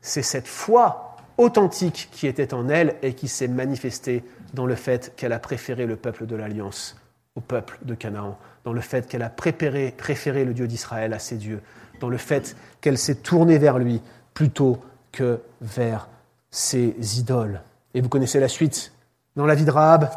[0.00, 4.22] C'est cette foi authentique qui était en elle et qui s'est manifestée
[4.54, 7.01] dans le fait qu'elle a préféré le peuple de l'Alliance
[7.36, 11.18] au peuple de Canaan dans le fait qu'elle a préféré, préféré le Dieu d'Israël à
[11.18, 11.60] ses dieux,
[12.00, 14.00] dans le fait qu'elle s'est tournée vers lui
[14.34, 16.08] plutôt que vers
[16.50, 17.60] ses idoles.
[17.94, 18.92] Et vous connaissez la suite.
[19.36, 20.10] Dans la vie de Rahab,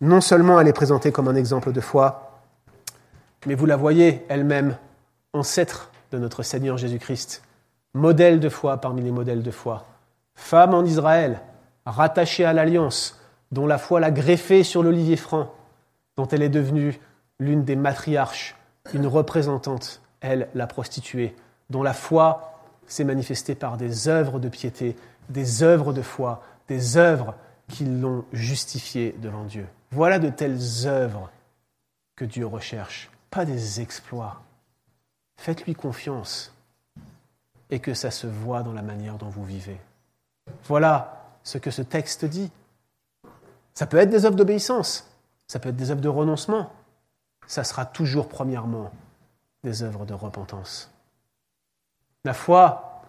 [0.00, 2.40] non seulement elle est présentée comme un exemple de foi,
[3.46, 4.76] mais vous la voyez elle-même,
[5.32, 7.42] ancêtre de notre Seigneur Jésus-Christ,
[7.94, 9.86] modèle de foi parmi les modèles de foi,
[10.34, 11.40] femme en Israël,
[11.86, 13.20] rattachée à l'alliance,
[13.52, 15.52] dont la foi l'a greffée sur l'olivier franc,
[16.18, 16.98] dont elle est devenue
[17.38, 18.56] l'une des matriarches,
[18.92, 21.36] une représentante, elle, la prostituée,
[21.70, 24.96] dont la foi s'est manifestée par des œuvres de piété,
[25.28, 27.36] des œuvres de foi, des œuvres
[27.68, 29.68] qui l'ont justifiée devant Dieu.
[29.92, 31.30] Voilà de telles œuvres
[32.16, 34.42] que Dieu recherche, pas des exploits.
[35.36, 36.52] Faites-lui confiance
[37.70, 39.78] et que ça se voit dans la manière dont vous vivez.
[40.64, 42.50] Voilà ce que ce texte dit.
[43.72, 45.07] Ça peut être des œuvres d'obéissance,
[45.48, 46.70] ça peut être des œuvres de renoncement,
[47.46, 48.90] ça sera toujours premièrement
[49.64, 50.92] des œuvres de repentance.
[52.24, 53.02] La foi,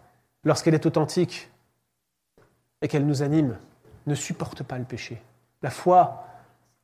[0.44, 1.52] lorsqu'elle est authentique
[2.82, 3.58] et qu'elle nous anime,
[4.08, 5.22] ne supporte pas le péché.
[5.62, 6.26] La foi,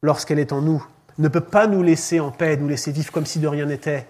[0.01, 0.85] lorsqu'elle est en nous,
[1.17, 4.05] ne peut pas nous laisser en paix, nous laisser vivre comme si de rien n'était,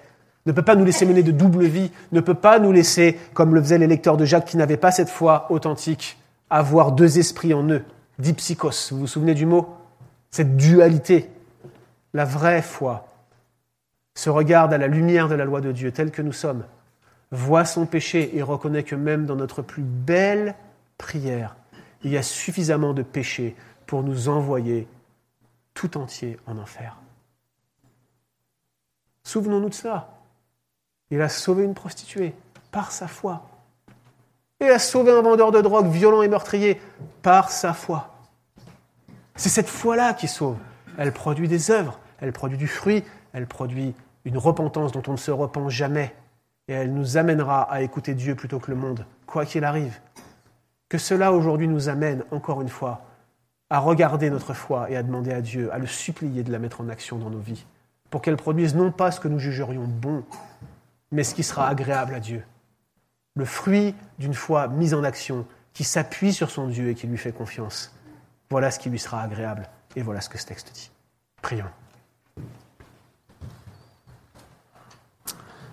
[0.47, 3.53] ne peut pas nous laisser mener de double vie, ne peut pas nous laisser, comme
[3.53, 6.17] le faisaient les lecteurs de Jacques qui n'avaient pas cette foi authentique,
[6.49, 7.83] avoir deux esprits en eux,
[8.17, 9.75] dipsychos, vous vous souvenez du mot?
[10.31, 11.29] Cette dualité
[12.15, 13.09] la vraie foi,
[14.13, 16.63] se regarde à la lumière de la loi de Dieu telle que nous sommes,
[17.31, 20.55] voit son péché et reconnaît que même dans notre plus belle
[20.97, 21.57] prière,
[22.03, 23.53] il y a suffisamment de péché
[23.85, 24.87] pour nous envoyer
[25.73, 26.97] tout entier en enfer.
[29.23, 30.07] Souvenons-nous de cela.
[31.11, 32.33] Il a sauvé une prostituée
[32.71, 33.45] par sa foi.
[34.61, 36.79] Il a sauvé un vendeur de drogue violent et meurtrier
[37.21, 38.15] par sa foi.
[39.35, 40.55] C'est cette foi-là qui sauve.
[40.97, 43.03] Elle produit des œuvres, elle produit du fruit,
[43.33, 43.93] elle produit
[44.25, 46.13] une repentance dont on ne se repent jamais.
[46.67, 49.99] Et elle nous amènera à écouter Dieu plutôt que le monde, quoi qu'il arrive.
[50.89, 53.05] Que cela aujourd'hui nous amène, encore une fois,
[53.69, 56.81] à regarder notre foi et à demander à Dieu, à le supplier de la mettre
[56.81, 57.65] en action dans nos vies,
[58.09, 60.23] pour qu'elle produise non pas ce que nous jugerions bon,
[61.11, 62.43] mais ce qui sera agréable à Dieu.
[63.35, 67.17] Le fruit d'une foi mise en action, qui s'appuie sur son Dieu et qui lui
[67.17, 67.93] fait confiance.
[68.49, 69.67] Voilà ce qui lui sera agréable.
[69.95, 70.91] Et voilà ce que ce texte dit.
[71.41, 71.65] Prions.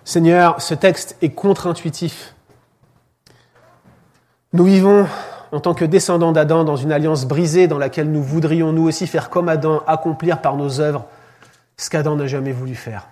[0.05, 2.35] Seigneur, ce texte est contre-intuitif.
[4.51, 5.07] Nous vivons
[5.51, 9.07] en tant que descendants d'Adam dans une alliance brisée dans laquelle nous voudrions nous aussi
[9.07, 11.05] faire comme Adam, accomplir par nos œuvres
[11.77, 13.07] ce qu'Adam n'a jamais voulu faire.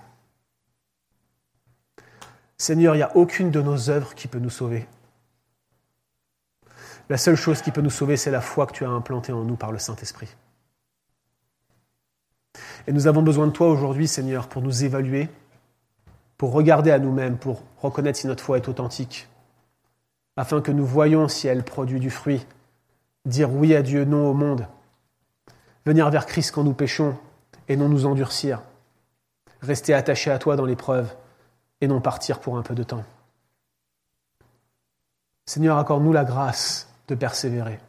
[2.58, 4.88] Seigneur, il n'y a aucune de nos œuvres qui peut nous sauver.
[7.10, 9.44] La seule chose qui peut nous sauver, c'est la foi que tu as implantée en
[9.44, 10.30] nous par le Saint-Esprit.
[12.88, 15.30] Et nous avons besoin de toi aujourd'hui, Seigneur, pour nous évaluer,
[16.42, 19.28] pour regarder à nous-mêmes, pour reconnaître si notre foi est authentique,
[20.36, 22.48] afin que nous voyions si elle produit du fruit,
[23.26, 24.66] dire oui à Dieu, non au monde,
[25.86, 27.16] venir vers Christ quand nous péchons
[27.68, 28.64] et non nous endurcir,
[29.62, 31.14] rester attachés à toi dans l'épreuve
[31.80, 33.04] et non partir pour un peu de temps.
[35.46, 37.80] Seigneur, accorde-nous la grâce de persévérer.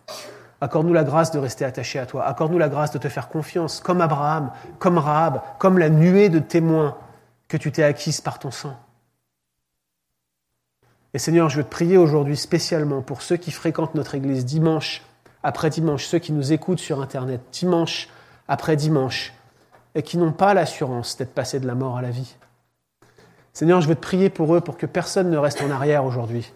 [0.61, 2.26] Accorde-nous la grâce de rester attachés à toi.
[2.26, 6.38] Accorde-nous la grâce de te faire confiance, comme Abraham, comme Rahab, comme la nuée de
[6.38, 6.98] témoins
[7.53, 8.74] que tu t'es acquise par ton sang.
[11.12, 15.03] Et Seigneur, je veux te prier aujourd'hui spécialement pour ceux qui fréquentent notre Église dimanche
[15.42, 18.09] après dimanche, ceux qui nous écoutent sur Internet dimanche
[18.48, 19.34] après dimanche,
[19.94, 22.36] et qui n'ont pas l'assurance d'être passés de la mort à la vie.
[23.53, 26.50] Seigneur, je veux te prier pour eux pour que personne ne reste en arrière aujourd'hui,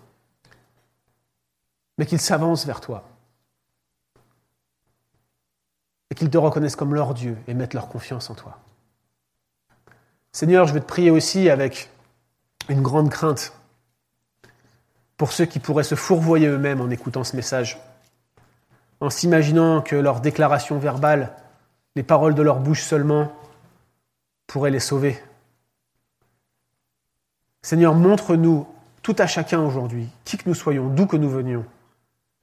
[1.98, 3.06] mais qu'ils s'avancent vers toi
[6.10, 8.60] et qu'ils te reconnaissent comme leur Dieu et mettent leur confiance en toi.
[10.36, 11.88] Seigneur, je veux te prier aussi avec
[12.68, 13.54] une grande crainte
[15.16, 17.80] pour ceux qui pourraient se fourvoyer eux-mêmes en écoutant ce message,
[19.00, 21.32] en s'imaginant que leurs déclarations verbales,
[21.94, 23.32] les paroles de leur bouche seulement,
[24.46, 25.18] pourraient les sauver.
[27.62, 28.66] Seigneur, montre-nous
[29.00, 31.64] tout à chacun aujourd'hui, qui que nous soyons, d'où que nous venions,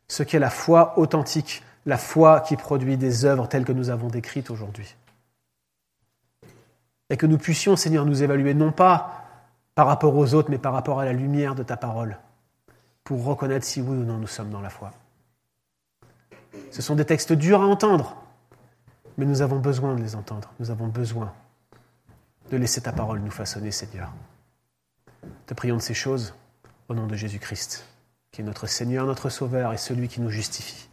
[0.07, 4.07] ce qu'est la foi authentique, la foi qui produit des œuvres telles que nous avons
[4.07, 4.95] décrites aujourd'hui.
[7.13, 9.23] Et que nous puissions, Seigneur, nous évaluer non pas
[9.75, 12.17] par rapport aux autres, mais par rapport à la lumière de ta parole
[13.03, 14.91] pour reconnaître si oui ou non nous sommes dans la foi.
[16.71, 18.17] Ce sont des textes durs à entendre,
[19.19, 20.51] mais nous avons besoin de les entendre.
[20.59, 21.31] Nous avons besoin
[22.49, 24.11] de laisser ta parole nous façonner, Seigneur.
[25.45, 26.33] Te prions de ces choses
[26.89, 27.87] au nom de Jésus-Christ,
[28.31, 30.89] qui est notre Seigneur, notre Sauveur et celui qui nous justifie.